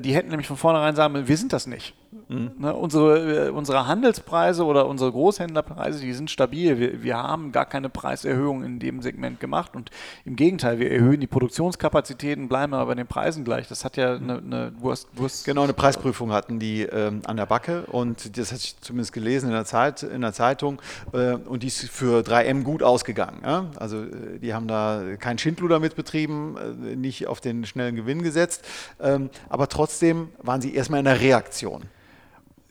die 0.00 0.14
hätten 0.14 0.28
nämlich 0.28 0.46
von 0.46 0.56
vornherein 0.56 0.94
sagen, 0.94 1.26
wir 1.26 1.36
sind 1.36 1.52
das 1.52 1.66
nicht. 1.66 1.94
Mhm. 2.28 2.52
Ne, 2.58 2.74
unsere, 2.74 3.48
äh, 3.48 3.50
unsere 3.50 3.86
Handelspreise 3.86 4.64
oder 4.64 4.86
unsere 4.86 5.10
Großhändlerpreise, 5.10 6.00
die 6.00 6.12
sind 6.12 6.30
stabil. 6.30 6.78
Wir, 6.78 7.02
wir 7.02 7.16
haben 7.16 7.52
gar 7.52 7.66
keine 7.66 7.88
Preiserhöhung 7.88 8.62
in 8.64 8.78
dem 8.78 9.02
Segment 9.02 9.40
gemacht 9.40 9.74
und 9.74 9.90
im 10.24 10.36
Gegenteil, 10.36 10.78
wir 10.78 10.90
erhöhen 10.90 11.20
die 11.20 11.26
Produktionskapazitäten, 11.26 12.48
bleiben 12.48 12.72
aber 12.74 12.86
bei 12.86 12.94
den 12.94 13.06
Preisen 13.06 13.44
gleich. 13.44 13.68
Das 13.68 13.84
hat 13.84 13.96
ja 13.96 14.14
eine, 14.14 14.38
eine 14.38 14.72
Wurst, 14.78 15.08
Wurst 15.14 15.44
Genau, 15.44 15.62
eine 15.64 15.72
Preisprüfung 15.72 16.32
hatten 16.32 16.58
die 16.58 16.82
ähm, 16.82 17.22
an 17.24 17.36
der 17.36 17.46
Backe 17.46 17.82
und 17.86 18.38
das 18.38 18.52
hatte 18.52 18.62
ich 18.62 18.80
zumindest 18.80 19.12
gelesen 19.12 19.46
in 19.46 19.52
der, 19.52 19.64
Zeit, 19.64 20.02
in 20.02 20.20
der 20.20 20.32
Zeitung 20.32 20.80
äh, 21.12 21.34
und 21.34 21.62
die 21.62 21.68
ist 21.68 21.90
für 21.90 22.20
3M 22.20 22.62
gut 22.62 22.82
ausgegangen. 22.82 23.40
Ja? 23.44 23.70
Also 23.76 24.02
äh, 24.02 24.38
die 24.40 24.54
haben 24.54 24.68
da 24.68 25.02
kein 25.18 25.38
Schindluder 25.38 25.80
mit 25.80 25.96
betrieben, 25.96 26.56
äh, 26.56 26.96
nicht 26.96 27.26
auf 27.26 27.40
den 27.40 27.64
schnellen 27.66 27.96
Gewinn 27.96 28.22
gesetzt, 28.22 28.64
ähm, 29.00 29.30
aber 29.48 29.68
trotzdem 29.68 30.28
waren 30.42 30.60
sie 30.60 30.74
erstmal 30.74 31.00
in 31.00 31.06
der 31.06 31.20
Reaktion 31.20 31.82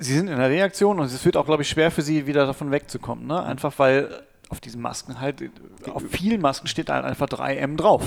sie 0.03 0.13
sind 0.13 0.27
in 0.27 0.37
der 0.37 0.49
Reaktion 0.49 0.99
und 0.99 1.05
es 1.05 1.25
wird 1.25 1.37
auch, 1.37 1.45
glaube 1.45 1.63
ich, 1.63 1.69
schwer 1.69 1.91
für 1.91 2.01
sie, 2.01 2.27
wieder 2.27 2.45
davon 2.45 2.71
wegzukommen. 2.71 3.25
Ne? 3.25 3.41
Einfach 3.41 3.73
weil 3.77 4.23
auf 4.49 4.59
diesen 4.59 4.81
Masken 4.81 5.19
halt, 5.19 5.41
auf 5.91 6.03
vielen 6.11 6.41
Masken 6.41 6.67
steht 6.67 6.89
halt 6.89 7.05
einfach 7.05 7.27
3M 7.27 7.75
drauf. 7.77 8.03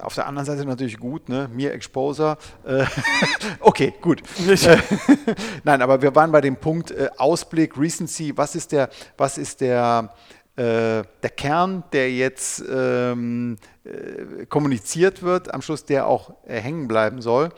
Auf 0.00 0.14
der 0.14 0.26
anderen 0.26 0.46
Seite 0.46 0.64
natürlich 0.64 0.98
gut, 0.98 1.28
ne? 1.28 1.50
Mir 1.52 1.72
Exposer. 1.72 2.38
Äh, 2.64 2.86
okay, 3.60 3.92
gut. 4.00 4.22
Äh, 4.46 4.56
nein, 5.64 5.82
aber 5.82 6.00
wir 6.00 6.14
waren 6.14 6.32
bei 6.32 6.40
dem 6.40 6.56
Punkt 6.56 6.90
äh, 6.90 7.10
Ausblick, 7.18 7.76
Recency. 7.76 8.32
Was 8.36 8.54
ist 8.54 8.72
der, 8.72 8.88
was 9.18 9.36
ist 9.36 9.60
der, 9.60 10.14
äh, 10.56 11.02
der 11.22 11.30
Kern, 11.36 11.84
der 11.92 12.10
jetzt 12.12 12.64
ähm, 12.70 13.58
äh, 13.84 14.46
kommuniziert 14.46 15.22
wird, 15.22 15.52
am 15.52 15.60
Schluss, 15.60 15.84
der 15.84 16.06
auch 16.06 16.32
äh, 16.46 16.60
hängen 16.60 16.88
bleiben 16.88 17.20
soll? 17.20 17.50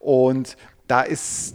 Und 0.00 0.56
da 0.88 1.02
ist 1.02 1.54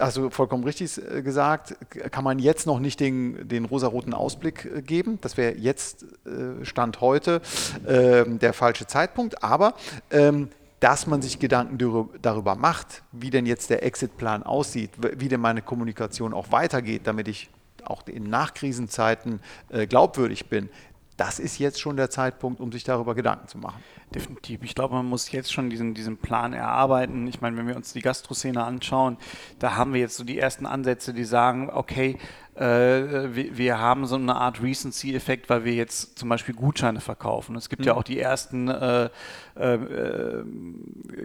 also 0.00 0.30
vollkommen 0.30 0.64
richtig 0.64 0.98
äh, 0.98 1.22
gesagt, 1.22 1.76
kann 2.10 2.24
man 2.24 2.38
jetzt 2.38 2.66
noch 2.66 2.78
nicht 2.78 3.00
den, 3.00 3.48
den 3.48 3.64
rosaroten 3.64 4.14
Ausblick 4.14 4.64
äh, 4.64 4.82
geben. 4.82 5.18
Das 5.20 5.36
wäre 5.36 5.56
jetzt 5.56 6.04
äh, 6.26 6.64
Stand 6.64 7.00
heute 7.00 7.40
ähm, 7.86 8.38
der 8.38 8.52
falsche 8.52 8.86
Zeitpunkt. 8.86 9.42
Aber 9.42 9.74
ähm, 10.10 10.48
dass 10.80 11.06
man 11.06 11.22
sich 11.22 11.38
Gedanken 11.38 11.78
darüber 12.20 12.54
macht, 12.54 13.02
wie 13.12 13.30
denn 13.30 13.46
jetzt 13.46 13.70
der 13.70 13.82
Exitplan 13.82 14.42
aussieht, 14.42 14.90
wie 14.98 15.28
denn 15.28 15.40
meine 15.40 15.62
Kommunikation 15.62 16.34
auch 16.34 16.52
weitergeht, 16.52 17.02
damit 17.04 17.28
ich 17.28 17.48
auch 17.82 18.06
in 18.06 18.24
Nachkrisenzeiten 18.24 19.40
glaubwürdig 19.88 20.50
bin, 20.50 20.68
das 21.16 21.38
ist 21.38 21.58
jetzt 21.58 21.80
schon 21.80 21.96
der 21.96 22.10
Zeitpunkt, 22.10 22.60
um 22.60 22.72
sich 22.72 22.84
darüber 22.84 23.14
Gedanken 23.14 23.48
zu 23.48 23.58
machen. 23.58 23.82
Definitiv. 24.14 24.62
Ich 24.62 24.74
glaube, 24.74 24.94
man 24.94 25.06
muss 25.06 25.32
jetzt 25.32 25.52
schon 25.52 25.70
diesen, 25.70 25.94
diesen 25.94 26.18
Plan 26.18 26.52
erarbeiten. 26.52 27.26
Ich 27.26 27.40
meine, 27.40 27.56
wenn 27.56 27.66
wir 27.66 27.76
uns 27.76 27.92
die 27.92 28.02
Gastroszene 28.02 28.62
anschauen, 28.62 29.16
da 29.58 29.76
haben 29.76 29.94
wir 29.94 30.00
jetzt 30.00 30.16
so 30.16 30.24
die 30.24 30.38
ersten 30.38 30.66
Ansätze, 30.66 31.14
die 31.14 31.24
sagen, 31.24 31.70
okay, 31.70 32.18
äh, 32.56 33.34
wir, 33.34 33.78
haben 33.78 34.06
so 34.06 34.16
eine 34.16 34.36
Art 34.36 34.62
Recency-Effekt, 34.62 35.50
weil 35.50 35.64
wir 35.64 35.74
jetzt 35.74 36.18
zum 36.18 36.28
Beispiel 36.28 36.54
Gutscheine 36.54 37.00
verkaufen. 37.00 37.54
Es 37.56 37.68
gibt 37.68 37.80
mhm. 37.82 37.88
ja 37.88 37.94
auch 37.94 38.02
die 38.02 38.18
ersten 38.18 38.68
äh, 38.68 39.10
äh, 39.56 40.44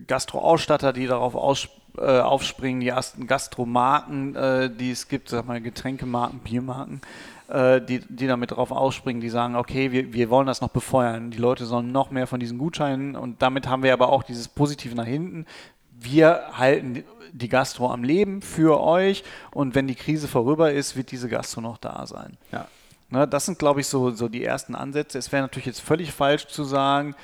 Gastro-Ausstatter, 0.08 0.92
die 0.92 1.08
darauf 1.08 1.36
aus, 1.36 1.70
äh, 1.98 2.20
aufspringen, 2.20 2.82
die 2.82 2.90
ersten 2.90 3.28
Gastromarken, 3.28 4.36
äh, 4.36 4.70
die 4.70 4.92
es 4.92 5.08
gibt, 5.08 5.30
sag 5.30 5.48
mal 5.48 5.62
Getränkemarken, 5.62 6.40
Biermarken, 6.40 7.02
äh, 7.41 7.41
die, 7.82 8.00
die 8.00 8.28
damit 8.28 8.52
drauf 8.52 8.72
ausspringen, 8.72 9.22
die 9.22 9.30
sagen, 9.30 9.56
okay, 9.56 9.92
wir, 9.92 10.14
wir 10.14 10.30
wollen 10.30 10.48
das 10.48 10.62
noch 10.62 10.70
befeuern. 10.70 11.32
Die 11.32 11.38
Leute 11.38 11.66
sollen 11.66 11.92
noch 11.92 12.12
mehr 12.12 12.28
von 12.28 12.40
diesen 12.40 12.58
Gutscheinen 12.58 13.16
und 13.16 13.42
damit 13.42 13.68
haben 13.68 13.84
wir 13.84 13.94
aber 13.94 14.10
auch 14.10 14.24
dieses 14.24 14.48
Positive 14.48 14.96
nach 14.96 15.06
hinten. 15.06 15.46
Wir 15.92 16.44
halten 16.54 17.04
die 17.34 17.50
Gastro 17.50 17.92
am 17.92 18.04
Leben 18.04 18.42
für 18.42 18.82
euch 18.82 19.24
und 19.52 19.76
wenn 19.76 19.88
die 19.88 19.96
Krise 19.96 20.28
vorüber 20.28 20.72
ist, 20.72 20.96
wird 20.96 21.12
diese 21.12 21.30
Gastro 21.30 21.62
noch 21.62 21.78
da 21.78 22.06
sein. 22.08 22.38
Ja. 22.52 22.68
Ne, 23.10 23.28
das 23.28 23.46
sind, 23.46 23.60
glaube 23.60 23.82
ich, 23.82 23.88
so, 23.88 24.12
so 24.12 24.30
die 24.30 24.44
ersten 24.44 24.74
Ansätze. 24.74 25.18
Es 25.18 25.32
wäre 25.34 25.42
natürlich 25.42 25.66
jetzt 25.66 25.82
völlig 25.82 26.14
falsch 26.14 26.48
zu 26.48 26.64
sagen, 26.64 27.16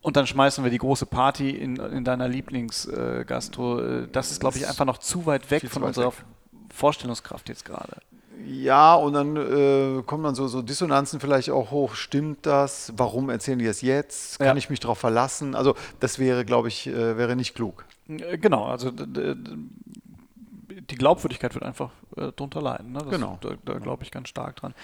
und 0.00 0.16
dann 0.16 0.26
schmeißen 0.26 0.62
wir 0.64 0.70
die 0.70 0.78
große 0.78 1.06
Party 1.06 1.50
in, 1.50 1.76
in 1.76 2.04
deiner 2.04 2.28
Lieblingsgastro. 2.28 3.80
Äh, 3.80 4.08
das 4.10 4.30
ist, 4.30 4.40
glaube 4.40 4.56
ich, 4.56 4.66
einfach 4.66 4.84
noch 4.84 4.98
zu 4.98 5.26
weit 5.26 5.50
weg 5.50 5.68
von 5.68 5.82
unserer 5.82 6.06
weg. 6.06 6.24
Vorstellungskraft 6.72 7.48
jetzt 7.48 7.64
gerade. 7.64 7.98
Ja, 8.46 8.94
und 8.94 9.14
dann 9.14 9.36
äh, 9.36 10.02
kommen 10.02 10.24
dann 10.24 10.34
so, 10.34 10.48
so 10.48 10.62
Dissonanzen 10.62 11.20
vielleicht 11.20 11.50
auch 11.50 11.70
hoch. 11.70 11.94
Stimmt 11.94 12.46
das? 12.46 12.92
Warum 12.96 13.30
erzählen 13.30 13.58
die 13.58 13.66
das 13.66 13.82
jetzt? 13.82 14.38
Kann 14.38 14.48
ja. 14.48 14.56
ich 14.56 14.70
mich 14.70 14.80
darauf 14.80 14.98
verlassen? 14.98 15.54
Also 15.54 15.74
das 16.00 16.18
wäre, 16.18 16.44
glaube 16.44 16.68
ich, 16.68 16.86
äh, 16.86 17.16
wäre 17.16 17.36
nicht 17.36 17.54
klug. 17.54 17.84
Äh, 18.08 18.38
genau, 18.38 18.66
also 18.66 18.90
die 18.90 20.96
Glaubwürdigkeit 20.96 21.54
wird 21.54 21.64
einfach 21.64 21.90
äh, 22.16 22.32
drunter 22.32 22.62
leiden. 22.62 22.92
Ne? 22.92 23.00
Das, 23.00 23.10
genau. 23.10 23.38
Da, 23.40 23.50
da 23.64 23.78
glaube 23.78 24.04
ich 24.04 24.10
ganz 24.10 24.28
stark 24.28 24.56
dran. 24.56 24.74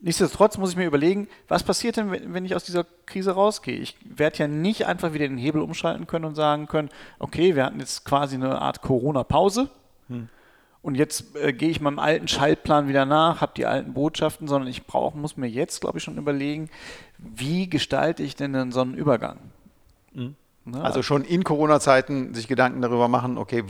Nichtsdestotrotz 0.00 0.58
muss 0.58 0.70
ich 0.70 0.76
mir 0.76 0.86
überlegen, 0.86 1.28
was 1.48 1.62
passiert 1.62 1.98
denn, 1.98 2.10
wenn, 2.10 2.34
wenn 2.34 2.44
ich 2.44 2.56
aus 2.56 2.64
dieser 2.64 2.84
Krise 3.06 3.32
rausgehe? 3.32 3.76
Ich 3.76 3.96
werde 4.04 4.38
ja 4.38 4.48
nicht 4.48 4.86
einfach 4.86 5.12
wieder 5.12 5.28
den 5.28 5.38
Hebel 5.38 5.60
umschalten 5.60 6.06
können 6.06 6.24
und 6.24 6.34
sagen 6.34 6.66
können, 6.66 6.88
okay, 7.18 7.54
wir 7.54 7.64
hatten 7.64 7.80
jetzt 7.80 8.04
quasi 8.04 8.36
eine 8.36 8.60
Art 8.60 8.80
Corona-Pause. 8.80 9.68
Hm 10.08 10.28
und 10.82 10.96
jetzt 10.96 11.36
äh, 11.36 11.52
gehe 11.52 11.70
ich 11.70 11.80
meinem 11.80 12.00
alten 12.00 12.28
Schaltplan 12.28 12.88
wieder 12.88 13.06
nach, 13.06 13.40
habe 13.40 13.52
die 13.56 13.66
alten 13.66 13.94
Botschaften, 13.94 14.48
sondern 14.48 14.68
ich 14.68 14.84
brauche, 14.84 15.16
muss 15.16 15.36
mir 15.36 15.48
jetzt, 15.48 15.80
glaube 15.80 15.98
ich, 15.98 16.04
schon 16.04 16.18
überlegen, 16.18 16.68
wie 17.18 17.70
gestalte 17.70 18.22
ich 18.22 18.34
denn 18.34 18.52
dann 18.52 18.72
so 18.72 18.80
einen 18.80 18.94
Übergang? 18.94 19.38
Mhm. 20.12 20.34
Ne? 20.64 20.82
Also 20.82 21.02
schon 21.02 21.24
in 21.24 21.44
Corona-Zeiten 21.44 22.34
sich 22.34 22.48
Gedanken 22.48 22.82
darüber 22.82 23.08
machen, 23.08 23.38
okay, 23.38 23.64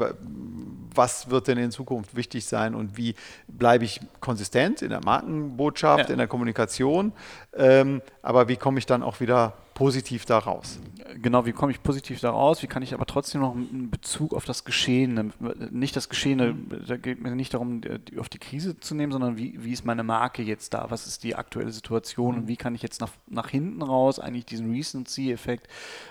was 0.94 1.30
wird 1.30 1.48
denn 1.48 1.58
in 1.58 1.70
Zukunft 1.70 2.16
wichtig 2.16 2.44
sein 2.44 2.74
und 2.74 2.96
wie 2.96 3.14
bleibe 3.48 3.84
ich 3.84 4.00
konsistent 4.20 4.82
in 4.82 4.90
der 4.90 5.02
Markenbotschaft, 5.02 6.08
ja. 6.08 6.12
in 6.12 6.18
der 6.18 6.28
Kommunikation, 6.28 7.12
ähm, 7.56 8.02
aber 8.22 8.48
wie 8.48 8.56
komme 8.56 8.78
ich 8.78 8.86
dann 8.86 9.02
auch 9.02 9.20
wieder 9.20 9.54
positiv 9.82 10.26
da 10.26 10.38
raus? 10.38 10.78
Genau, 11.20 11.44
wie 11.44 11.50
komme 11.50 11.72
ich 11.72 11.82
positiv 11.82 12.20
da 12.20 12.30
raus? 12.30 12.62
Wie 12.62 12.68
kann 12.68 12.84
ich 12.84 12.94
aber 12.94 13.04
trotzdem 13.04 13.40
noch 13.40 13.56
einen 13.56 13.90
Bezug 13.90 14.32
auf 14.32 14.44
das 14.44 14.64
Geschehene, 14.64 15.32
nicht 15.72 15.96
das 15.96 16.08
Geschehene, 16.08 16.54
da 16.86 16.96
geht 16.96 17.20
mir 17.20 17.34
nicht 17.34 17.52
darum, 17.52 17.80
auf 18.16 18.28
die 18.28 18.38
Krise 18.38 18.78
zu 18.78 18.94
nehmen, 18.94 19.10
sondern 19.10 19.36
wie, 19.36 19.56
wie 19.64 19.72
ist 19.72 19.84
meine 19.84 20.04
Marke 20.04 20.42
jetzt 20.42 20.72
da? 20.72 20.86
Was 20.90 21.08
ist 21.08 21.24
die 21.24 21.34
aktuelle 21.34 21.72
Situation 21.72 22.36
und 22.36 22.48
wie 22.48 22.56
kann 22.56 22.76
ich 22.76 22.82
jetzt 22.82 23.00
nach, 23.00 23.10
nach 23.26 23.48
hinten 23.48 23.82
raus 23.82 24.20
eigentlich 24.20 24.46
diesen 24.46 24.70
Recency-Effekt 24.70 25.66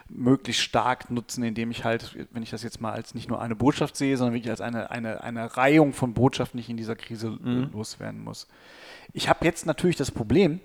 möglichst 0.09 0.63
stark 0.63 1.09
nutzen, 1.09 1.41
indem 1.45 1.71
ich 1.71 1.85
halt, 1.85 2.17
wenn 2.33 2.43
ich 2.43 2.49
das 2.49 2.63
jetzt 2.63 2.81
mal 2.81 2.91
als 2.91 3.15
nicht 3.15 3.29
nur 3.29 3.41
eine 3.41 3.55
Botschaft 3.55 3.95
sehe, 3.95 4.17
sondern 4.17 4.33
wirklich 4.33 4.51
als 4.51 4.59
eine, 4.59 4.91
eine, 4.91 5.23
eine 5.23 5.55
Reihung 5.55 5.93
von 5.93 6.13
Botschaften, 6.13 6.57
die 6.57 6.63
ich 6.63 6.69
in 6.69 6.75
dieser 6.75 6.97
Krise 6.97 7.37
mhm. 7.41 7.69
loswerden 7.71 8.21
muss. 8.21 8.47
Ich 9.13 9.29
habe 9.29 9.45
jetzt 9.45 9.65
natürlich 9.65 9.95
das 9.95 10.11
Problem, 10.11 10.59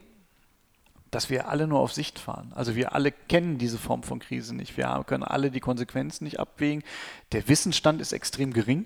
dass 1.16 1.30
wir 1.30 1.48
alle 1.48 1.66
nur 1.66 1.80
auf 1.80 1.94
Sicht 1.94 2.18
fahren. 2.18 2.52
Also 2.54 2.76
wir 2.76 2.94
alle 2.94 3.10
kennen 3.10 3.56
diese 3.56 3.78
Form 3.78 4.02
von 4.02 4.18
Krise 4.18 4.54
nicht. 4.54 4.76
Wir 4.76 5.02
können 5.06 5.22
alle 5.22 5.50
die 5.50 5.60
Konsequenzen 5.60 6.24
nicht 6.24 6.38
abwägen. 6.38 6.84
Der 7.32 7.48
Wissensstand 7.48 8.02
ist 8.02 8.12
extrem 8.12 8.52
gering, 8.52 8.84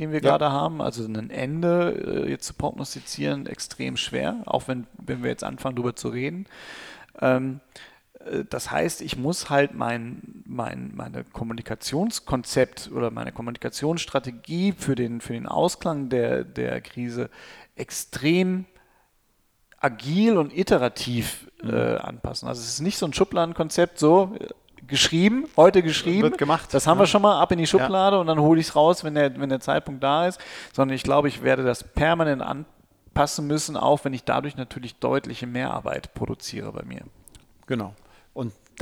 den 0.00 0.12
wir 0.12 0.22
ja. 0.22 0.30
gerade 0.30 0.50
haben. 0.50 0.80
Also 0.80 1.04
ein 1.04 1.28
Ende 1.28 2.24
äh, 2.24 2.30
jetzt 2.30 2.46
zu 2.46 2.54
prognostizieren, 2.54 3.44
extrem 3.44 3.98
schwer, 3.98 4.36
auch 4.46 4.66
wenn, 4.66 4.86
wenn 4.96 5.22
wir 5.22 5.28
jetzt 5.28 5.44
anfangen, 5.44 5.76
darüber 5.76 5.94
zu 5.94 6.08
reden. 6.08 6.46
Ähm, 7.20 7.60
äh, 8.24 8.46
das 8.48 8.70
heißt, 8.70 9.02
ich 9.02 9.18
muss 9.18 9.50
halt 9.50 9.74
mein, 9.74 10.42
mein 10.46 10.92
meine 10.94 11.22
Kommunikationskonzept 11.22 12.90
oder 12.94 13.10
meine 13.10 13.32
Kommunikationsstrategie 13.32 14.72
für 14.72 14.94
den, 14.94 15.20
für 15.20 15.34
den 15.34 15.46
Ausklang 15.46 16.08
der, 16.08 16.44
der 16.44 16.80
Krise 16.80 17.28
extrem 17.76 18.64
agil 19.82 20.38
und 20.38 20.56
iterativ 20.56 21.48
äh, 21.62 21.66
mhm. 21.66 21.98
anpassen. 21.98 22.48
Also 22.48 22.60
es 22.60 22.68
ist 22.68 22.80
nicht 22.80 22.98
so 22.98 23.06
ein 23.06 23.12
Schubladenkonzept, 23.12 23.98
so 23.98 24.34
äh, 24.38 24.46
geschrieben, 24.86 25.46
heute 25.56 25.82
geschrieben. 25.82 26.22
Wird 26.22 26.38
gemacht. 26.38 26.72
Das 26.72 26.86
haben 26.86 26.98
ja. 26.98 27.04
wir 27.04 27.06
schon 27.06 27.22
mal 27.22 27.40
ab 27.40 27.52
in 27.52 27.58
die 27.58 27.66
Schublade 27.66 28.16
ja. 28.16 28.20
und 28.20 28.26
dann 28.26 28.40
hole 28.40 28.60
ich 28.60 28.68
es 28.68 28.76
raus, 28.76 29.04
wenn 29.04 29.14
der, 29.14 29.38
wenn 29.40 29.48
der 29.48 29.60
Zeitpunkt 29.60 30.02
da 30.02 30.26
ist. 30.26 30.40
Sondern 30.72 30.94
ich 30.94 31.02
glaube, 31.02 31.28
ich 31.28 31.42
werde 31.42 31.64
das 31.64 31.84
permanent 31.84 32.42
anpassen 32.42 33.46
müssen, 33.46 33.76
auch 33.76 34.04
wenn 34.04 34.12
ich 34.12 34.24
dadurch 34.24 34.56
natürlich 34.56 34.96
deutliche 34.96 35.46
Mehrarbeit 35.46 36.14
produziere 36.14 36.72
bei 36.72 36.82
mir. 36.84 37.02
Genau. 37.66 37.94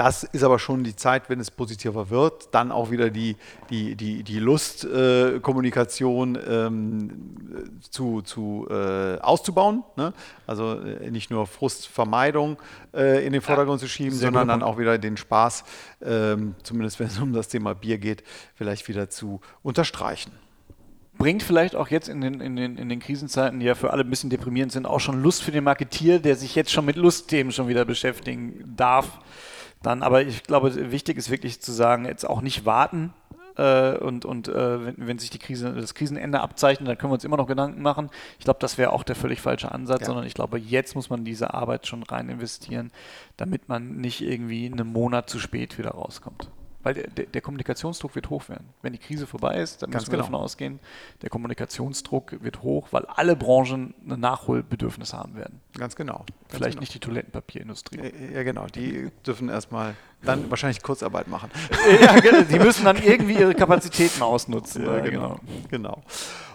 Das 0.00 0.24
ist 0.24 0.42
aber 0.44 0.58
schon 0.58 0.82
die 0.82 0.96
Zeit, 0.96 1.28
wenn 1.28 1.40
es 1.40 1.50
positiver 1.50 2.08
wird, 2.08 2.54
dann 2.54 2.72
auch 2.72 2.90
wieder 2.90 3.10
die, 3.10 3.36
die, 3.68 3.96
die, 3.96 4.22
die 4.22 4.38
Lustkommunikation 4.38 6.36
äh, 6.36 6.64
ähm, 6.64 7.10
zu, 7.82 8.22
zu, 8.22 8.66
äh, 8.70 9.18
auszubauen. 9.18 9.84
Ne? 9.96 10.14
Also 10.46 10.80
äh, 10.80 11.10
nicht 11.10 11.30
nur 11.30 11.46
Frustvermeidung 11.46 12.56
äh, 12.94 13.26
in 13.26 13.34
den 13.34 13.42
Vordergrund 13.42 13.82
ja, 13.82 13.86
zu 13.86 13.92
schieben, 13.92 14.16
sondern 14.16 14.48
dann 14.48 14.62
auch 14.62 14.78
wieder 14.78 14.96
den 14.96 15.18
Spaß, 15.18 15.64
ähm, 16.00 16.54
zumindest 16.62 16.98
wenn 16.98 17.08
es 17.08 17.18
um 17.18 17.34
das 17.34 17.48
Thema 17.48 17.74
Bier 17.74 17.98
geht, 17.98 18.24
vielleicht 18.54 18.88
wieder 18.88 19.10
zu 19.10 19.42
unterstreichen 19.62 20.32
bringt 21.18 21.42
vielleicht 21.42 21.76
auch 21.76 21.88
jetzt 21.88 22.08
in 22.08 22.22
den, 22.22 22.40
in, 22.40 22.56
den, 22.56 22.78
in 22.78 22.88
den 22.88 22.98
Krisenzeiten, 22.98 23.60
die 23.60 23.66
ja 23.66 23.74
für 23.74 23.90
alle 23.90 24.04
ein 24.04 24.08
bisschen 24.08 24.30
deprimierend 24.30 24.72
sind, 24.72 24.86
auch 24.86 25.00
schon 25.00 25.22
Lust 25.22 25.42
für 25.42 25.52
den 25.52 25.64
Marketier, 25.64 26.18
der 26.18 26.34
sich 26.34 26.54
jetzt 26.54 26.72
schon 26.72 26.86
mit 26.86 26.96
Lustthemen 26.96 27.52
schon 27.52 27.68
wieder 27.68 27.84
beschäftigen 27.84 28.64
darf. 28.74 29.18
Dann, 29.82 30.02
aber 30.02 30.22
ich 30.22 30.42
glaube, 30.42 30.90
wichtig 30.90 31.16
ist 31.16 31.30
wirklich 31.30 31.60
zu 31.60 31.72
sagen, 31.72 32.04
jetzt 32.04 32.28
auch 32.28 32.42
nicht 32.42 32.66
warten, 32.66 33.14
äh, 33.56 33.96
und, 33.98 34.24
und 34.24 34.48
äh, 34.48 34.86
wenn, 34.86 34.94
wenn, 34.98 35.18
sich 35.18 35.30
die 35.30 35.38
Krise, 35.38 35.72
das 35.72 35.94
Krisenende 35.94 36.40
abzeichnet, 36.40 36.88
dann 36.88 36.98
können 36.98 37.10
wir 37.10 37.14
uns 37.14 37.24
immer 37.24 37.36
noch 37.36 37.46
Gedanken 37.46 37.82
machen. 37.82 38.10
Ich 38.38 38.44
glaube, 38.44 38.60
das 38.60 38.78
wäre 38.78 38.92
auch 38.92 39.02
der 39.02 39.16
völlig 39.16 39.40
falsche 39.40 39.72
Ansatz, 39.72 40.00
ja. 40.00 40.06
sondern 40.06 40.24
ich 40.24 40.34
glaube, 40.34 40.58
jetzt 40.58 40.94
muss 40.94 41.10
man 41.10 41.24
diese 41.24 41.52
Arbeit 41.52 41.86
schon 41.86 42.02
rein 42.02 42.28
investieren, 42.28 42.90
damit 43.36 43.68
man 43.68 43.96
nicht 43.96 44.20
irgendwie 44.22 44.66
einen 44.66 44.92
Monat 44.92 45.28
zu 45.28 45.38
spät 45.38 45.78
wieder 45.78 45.90
rauskommt. 45.90 46.48
Weil 46.82 46.94
der, 46.94 47.08
der, 47.08 47.26
der, 47.26 47.40
Kommunikationsdruck 47.42 48.14
wird 48.14 48.30
hoch 48.30 48.48
werden. 48.48 48.68
Wenn 48.80 48.92
die 48.92 48.98
Krise 48.98 49.26
vorbei 49.26 49.60
ist, 49.60 49.82
dann 49.82 49.90
Ganz 49.90 50.04
müssen 50.04 50.12
wir 50.12 50.16
genau. 50.18 50.28
davon 50.28 50.44
ausgehen, 50.44 50.80
der 51.20 51.28
Kommunikationsdruck 51.28 52.42
wird 52.42 52.62
hoch, 52.62 52.88
weil 52.90 53.04
alle 53.06 53.36
Branchen 53.36 53.94
ein 54.08 54.20
Nachholbedürfnis 54.20 55.12
haben 55.12 55.36
werden. 55.36 55.60
Ganz 55.76 55.94
genau. 55.94 56.18
Ganz 56.18 56.26
Vielleicht 56.48 56.72
genau. 56.72 56.80
nicht 56.80 56.94
die 56.94 57.00
Toilettenpapierindustrie. 57.00 58.12
Ja, 58.32 58.42
genau. 58.42 58.66
Die 58.66 59.10
dürfen 59.26 59.50
erstmal 59.50 59.94
dann 60.22 60.50
wahrscheinlich 60.50 60.82
Kurzarbeit 60.82 61.28
machen. 61.28 61.50
ja, 62.00 62.42
die 62.42 62.58
müssen 62.58 62.84
dann 62.84 62.96
irgendwie 63.02 63.34
ihre 63.34 63.54
Kapazitäten 63.54 64.22
ausnutzen. 64.22 64.84
Ja, 64.84 65.00
genau. 65.00 65.38
genau. 65.68 66.02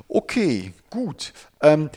Okay, 0.08 0.74
gut. 0.90 1.34
Ähm, 1.62 1.90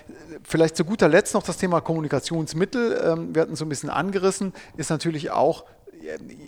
vielleicht 0.42 0.76
zu 0.76 0.84
guter 0.84 1.08
Letzt 1.08 1.34
noch 1.34 1.42
das 1.42 1.58
Thema 1.58 1.80
Kommunikationsmittel. 1.80 3.00
Ähm, 3.04 3.34
wir 3.34 3.42
hatten 3.42 3.52
es 3.52 3.58
so 3.58 3.64
ein 3.64 3.68
bisschen 3.68 3.90
angerissen, 3.90 4.54
ist 4.76 4.90
natürlich 4.90 5.30
auch 5.30 5.64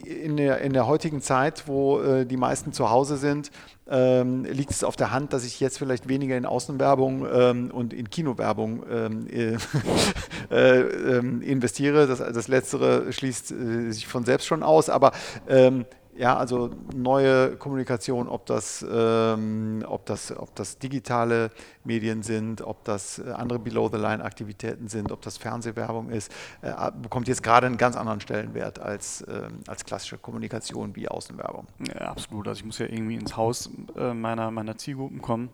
in 0.04 0.36
der, 0.36 0.60
in 0.60 0.72
der 0.72 0.86
heutigen 0.86 1.20
Zeit, 1.20 1.66
wo 1.66 2.00
äh, 2.00 2.26
die 2.26 2.36
meisten 2.36 2.72
zu 2.72 2.90
Hause 2.90 3.16
sind, 3.16 3.50
ähm, 3.88 4.44
liegt 4.44 4.70
es 4.70 4.84
auf 4.84 4.96
der 4.96 5.10
Hand, 5.10 5.32
dass 5.32 5.44
ich 5.44 5.58
jetzt 5.60 5.78
vielleicht 5.78 6.08
weniger 6.08 6.36
in 6.36 6.46
Außenwerbung 6.46 7.26
ähm, 7.32 7.70
und 7.70 7.92
in 7.92 8.08
Kinowerbung 8.08 8.84
ähm, 8.90 9.26
äh, 10.50 10.80
äh, 10.80 11.18
investiere. 11.18 12.06
Das, 12.06 12.18
das 12.18 12.48
Letztere 12.48 13.12
schließt 13.12 13.52
äh, 13.52 13.90
sich 13.90 14.06
von 14.06 14.24
selbst 14.24 14.46
schon 14.46 14.62
aus, 14.62 14.88
aber 14.88 15.12
ähm, 15.48 15.86
ja, 16.20 16.36
also 16.36 16.68
neue 16.94 17.56
Kommunikation, 17.56 18.28
ob 18.28 18.44
das, 18.44 18.84
ähm, 18.88 19.82
ob, 19.88 20.04
das, 20.04 20.36
ob 20.36 20.54
das 20.54 20.78
digitale 20.78 21.50
Medien 21.82 22.22
sind, 22.22 22.60
ob 22.60 22.84
das 22.84 23.20
äh, 23.20 23.30
andere 23.30 23.58
Below-the-Line-Aktivitäten 23.58 24.88
sind, 24.88 25.12
ob 25.12 25.22
das 25.22 25.38
Fernsehwerbung 25.38 26.10
ist, 26.10 26.30
äh, 26.60 26.74
bekommt 27.00 27.26
jetzt 27.26 27.42
gerade 27.42 27.66
einen 27.66 27.78
ganz 27.78 27.96
anderen 27.96 28.20
Stellenwert 28.20 28.78
als, 28.78 29.22
äh, 29.22 29.48
als 29.66 29.86
klassische 29.86 30.18
Kommunikation 30.18 30.94
wie 30.94 31.08
Außenwerbung. 31.08 31.66
Ja, 31.88 32.10
absolut. 32.10 32.48
Also 32.48 32.58
ich 32.58 32.66
muss 32.66 32.78
ja 32.78 32.86
irgendwie 32.86 33.14
ins 33.14 33.38
Haus 33.38 33.70
äh, 33.96 34.12
meiner, 34.12 34.50
meiner 34.50 34.76
Zielgruppen 34.76 35.22
kommen. 35.22 35.48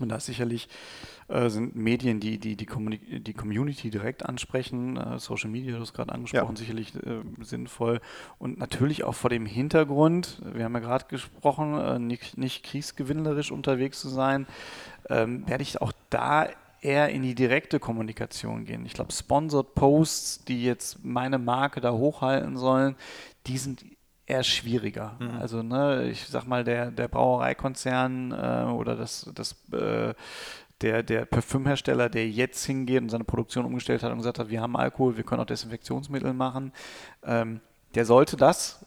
Und 0.00 0.10
da 0.10 0.20
sicherlich 0.20 0.68
äh, 1.28 1.48
sind 1.48 1.74
Medien, 1.74 2.20
die 2.20 2.38
die, 2.38 2.54
die, 2.56 3.20
die 3.20 3.32
Community 3.32 3.88
direkt 3.88 4.26
ansprechen. 4.26 4.96
Äh, 4.98 5.18
Social 5.18 5.48
Media, 5.48 5.74
du 5.74 5.80
hast 5.80 5.94
gerade 5.94 6.12
angesprochen, 6.12 6.54
ja. 6.54 6.58
sicherlich 6.58 6.94
äh, 6.96 7.22
sinnvoll. 7.40 8.00
Und 8.38 8.58
natürlich 8.58 9.04
auch 9.04 9.14
vor 9.14 9.30
dem 9.30 9.46
Hintergrund, 9.46 10.42
wir 10.52 10.64
haben 10.64 10.74
ja 10.74 10.80
gerade 10.80 11.06
gesprochen, 11.08 11.78
äh, 11.80 11.98
nicht, 11.98 12.36
nicht 12.36 12.64
kriegsgewinnlerisch 12.64 13.50
unterwegs 13.50 14.00
zu 14.00 14.10
sein, 14.10 14.46
ähm, 15.08 15.48
werde 15.48 15.62
ich 15.62 15.80
auch 15.80 15.92
da 16.10 16.48
eher 16.82 17.08
in 17.08 17.22
die 17.22 17.34
direkte 17.34 17.80
Kommunikation 17.80 18.66
gehen. 18.66 18.84
Ich 18.84 18.92
glaube, 18.92 19.12
Sponsored 19.12 19.74
Posts, 19.74 20.44
die 20.44 20.62
jetzt 20.62 21.02
meine 21.04 21.38
Marke 21.38 21.80
da 21.80 21.92
hochhalten 21.92 22.58
sollen, 22.58 22.96
die 23.46 23.56
sind 23.56 23.82
eher 24.26 24.42
schwieriger. 24.42 25.16
Mhm. 25.18 25.30
Also, 25.40 25.62
ne, 25.62 26.08
ich 26.10 26.26
sag 26.26 26.46
mal, 26.46 26.64
der, 26.64 26.90
der 26.90 27.08
Brauereikonzern 27.08 28.32
äh, 28.32 28.70
oder 28.72 28.96
das, 28.96 29.30
das 29.34 29.56
äh, 29.72 30.14
der, 30.82 31.02
der 31.02 31.24
Parfümhersteller, 31.24 32.08
der 32.08 32.28
jetzt 32.28 32.64
hingeht 32.64 33.00
und 33.00 33.08
seine 33.08 33.24
Produktion 33.24 33.64
umgestellt 33.64 34.02
hat 34.02 34.12
und 34.12 34.18
gesagt 34.18 34.38
hat, 34.38 34.50
wir 34.50 34.60
haben 34.60 34.76
Alkohol, 34.76 35.16
wir 35.16 35.24
können 35.24 35.40
auch 35.40 35.46
Desinfektionsmittel 35.46 36.34
machen, 36.34 36.72
ähm, 37.24 37.60
der 37.94 38.04
sollte 38.04 38.36
das 38.36 38.84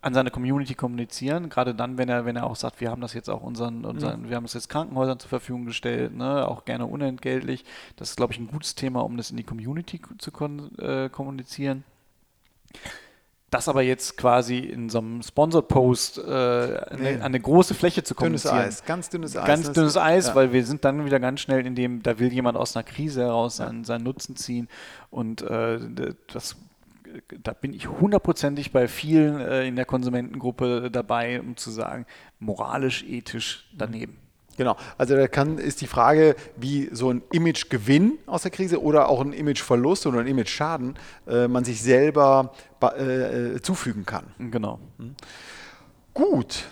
an 0.00 0.14
seine 0.14 0.30
Community 0.30 0.74
kommunizieren, 0.74 1.48
gerade 1.48 1.74
dann, 1.74 1.98
wenn 1.98 2.08
er, 2.08 2.24
wenn 2.24 2.36
er 2.36 2.46
auch 2.46 2.54
sagt, 2.54 2.80
wir 2.80 2.90
haben 2.90 3.00
das 3.00 3.12
jetzt 3.12 3.28
auch 3.28 3.42
unseren, 3.42 3.84
unseren 3.84 4.22
mhm. 4.22 4.28
wir 4.30 4.36
haben 4.36 4.44
das 4.44 4.54
jetzt 4.54 4.68
Krankenhäusern 4.68 5.18
zur 5.18 5.28
Verfügung 5.28 5.66
gestellt, 5.66 6.14
ne, 6.14 6.46
auch 6.46 6.64
gerne 6.64 6.86
unentgeltlich. 6.86 7.64
Das 7.96 8.10
ist, 8.10 8.16
glaube 8.16 8.32
ich, 8.32 8.38
ein 8.38 8.46
gutes 8.46 8.76
Thema, 8.76 9.00
um 9.00 9.16
das 9.16 9.30
in 9.30 9.36
die 9.36 9.42
Community 9.42 10.00
zu 10.18 10.30
äh, 10.78 11.08
kommunizieren 11.08 11.84
das 13.50 13.68
aber 13.68 13.82
jetzt 13.82 14.16
quasi 14.16 14.58
in 14.58 14.88
so 14.88 14.98
einem 14.98 15.22
Sponsored 15.22 15.68
Post 15.68 16.18
äh, 16.18 16.22
eine, 16.22 16.86
nee. 16.98 17.20
eine, 17.20 17.40
große 17.40 17.74
Fläche 17.74 18.02
zu 18.02 18.14
kommunizieren. 18.14 18.56
Dünnes 18.56 18.80
Eis, 18.80 18.84
ganz 18.84 19.08
dünnes 19.08 19.36
Eis. 19.36 19.46
Ganz 19.46 19.72
dünnes 19.72 19.96
Eis, 19.96 20.28
ja. 20.28 20.34
weil 20.34 20.52
wir 20.52 20.64
sind 20.64 20.84
dann 20.84 21.04
wieder 21.04 21.20
ganz 21.20 21.40
schnell 21.40 21.64
in 21.64 21.74
dem, 21.74 22.02
da 22.02 22.18
will 22.18 22.32
jemand 22.32 22.56
aus 22.56 22.76
einer 22.76 22.82
Krise 22.82 23.22
heraus 23.22 23.56
seinen, 23.56 23.84
seinen 23.84 24.04
Nutzen 24.04 24.36
ziehen 24.36 24.68
und 25.10 25.42
äh, 25.42 25.78
das 26.32 26.56
da 27.42 27.52
bin 27.52 27.72
ich 27.72 27.88
hundertprozentig 27.88 28.72
bei 28.72 28.88
vielen 28.88 29.40
äh, 29.40 29.66
in 29.66 29.76
der 29.76 29.86
Konsumentengruppe 29.86 30.90
dabei, 30.90 31.40
um 31.40 31.56
zu 31.56 31.70
sagen, 31.70 32.04
moralisch, 32.38 33.04
ethisch 33.04 33.70
daneben. 33.74 34.18
Genau, 34.56 34.76
also 34.96 35.16
da 35.16 35.28
kann, 35.28 35.58
ist 35.58 35.80
die 35.80 35.86
Frage, 35.86 36.34
wie 36.56 36.88
so 36.92 37.10
ein 37.10 37.22
Imagegewinn 37.30 38.18
aus 38.26 38.42
der 38.42 38.50
Krise 38.50 38.82
oder 38.82 39.08
auch 39.08 39.20
ein 39.20 39.32
Imageverlust 39.32 40.06
oder 40.06 40.20
ein 40.20 40.26
Imageschaden 40.26 40.98
äh, 41.26 41.46
man 41.46 41.64
sich 41.64 41.82
selber 41.82 42.52
äh, 42.80 43.60
zufügen 43.60 44.06
kann. 44.06 44.24
Genau. 44.38 44.78
Hm. 44.98 45.14
Gut, 46.14 46.64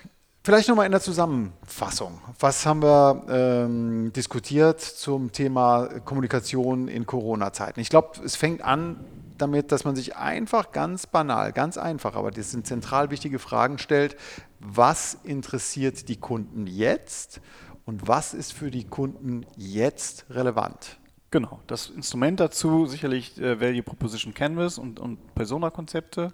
vielleicht 0.42 0.68
nochmal 0.68 0.86
in 0.86 0.92
der 0.92 1.02
Zusammenfassung. 1.02 2.18
Was 2.40 2.64
haben 2.64 2.82
wir 2.82 3.24
ähm, 3.28 4.12
diskutiert 4.14 4.80
zum 4.80 5.32
Thema 5.32 5.88
Kommunikation 6.04 6.88
in 6.88 7.04
Corona-Zeiten? 7.04 7.80
Ich 7.80 7.90
glaube, 7.90 8.20
es 8.24 8.36
fängt 8.36 8.62
an 8.62 9.04
damit, 9.36 9.72
dass 9.72 9.84
man 9.84 9.96
sich 9.96 10.16
einfach 10.16 10.72
ganz 10.72 11.06
banal, 11.06 11.52
ganz 11.52 11.76
einfach, 11.76 12.14
aber 12.14 12.30
das 12.30 12.50
sind 12.50 12.66
zentral 12.66 13.10
wichtige 13.10 13.38
Fragen 13.38 13.78
stellt. 13.78 14.16
Was 14.60 15.18
interessiert 15.24 16.08
die 16.08 16.16
Kunden 16.16 16.66
jetzt 16.66 17.40
und 17.86 18.08
was 18.08 18.34
ist 18.34 18.52
für 18.52 18.70
die 18.70 18.84
Kunden 18.84 19.46
jetzt 19.56 20.26
relevant? 20.30 20.98
Genau, 21.30 21.60
das 21.66 21.90
Instrument 21.90 22.38
dazu 22.40 22.86
sicherlich 22.86 23.38
äh, 23.40 23.60
Value 23.60 23.82
Proposition 23.82 24.34
Canvas 24.34 24.78
und, 24.78 25.00
und 25.00 25.34
Persona-Konzepte, 25.34 26.32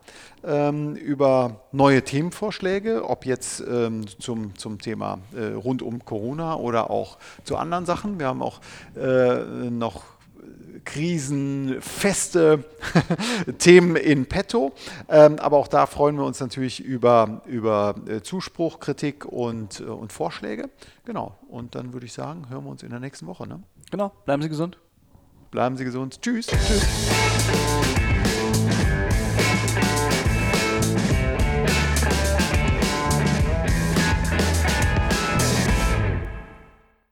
ähm, 0.45 0.95
über 0.95 1.61
neue 1.73 2.03
Themenvorschläge, 2.03 3.09
ob 3.09 3.27
jetzt 3.27 3.61
ähm, 3.61 4.05
zum, 4.21 4.57
zum 4.57 4.81
Thema 4.81 5.19
äh, 5.35 5.55
rund 5.55 5.83
um 5.83 6.05
Corona 6.05 6.57
oder 6.57 6.91
auch 6.91 7.19
zu 7.45 7.57
anderen 7.57 7.87
Sachen. 7.87 8.21
Wir 8.21 8.29
haben 8.29 8.43
auch 8.43 8.61
äh, 8.97 9.71
noch 9.71 10.05
krisenfeste 10.85 12.65
Themen 13.59 13.97
in 13.97 14.27
petto. 14.27 14.73
Ähm, 15.09 15.39
aber 15.39 15.57
auch 15.57 15.69
da 15.69 15.87
freuen 15.87 16.17
wir 16.17 16.25
uns 16.25 16.41
natürlich 16.41 16.81
über, 16.81 17.43
über 17.47 17.95
äh, 18.07 18.21
Zuspruch, 18.23 18.81
Kritik 18.81 19.25
und, 19.25 19.81
äh, 19.81 19.85
und 19.85 20.13
Vorschläge. 20.13 20.71
Genau. 21.05 21.39
Und 21.49 21.75
dann 21.75 21.93
würde 21.93 22.07
ich 22.07 22.13
sagen, 22.13 22.49
hören 22.49 22.65
wir 22.65 22.71
uns 22.71 22.83
in 22.83 22.91
der 22.91 23.01
nächsten 23.01 23.27
Woche. 23.27 23.47
Ne? 23.47 23.63
Genau. 23.91 24.13
Bleiben 24.25 24.43
Sie 24.43 24.49
gesund. 24.49 24.79
Bleiben 25.55 25.77
Sie 25.77 25.85
gesund. 25.85 26.21
Tschüss. 26.21 26.49
Tschüss. 26.49 26.85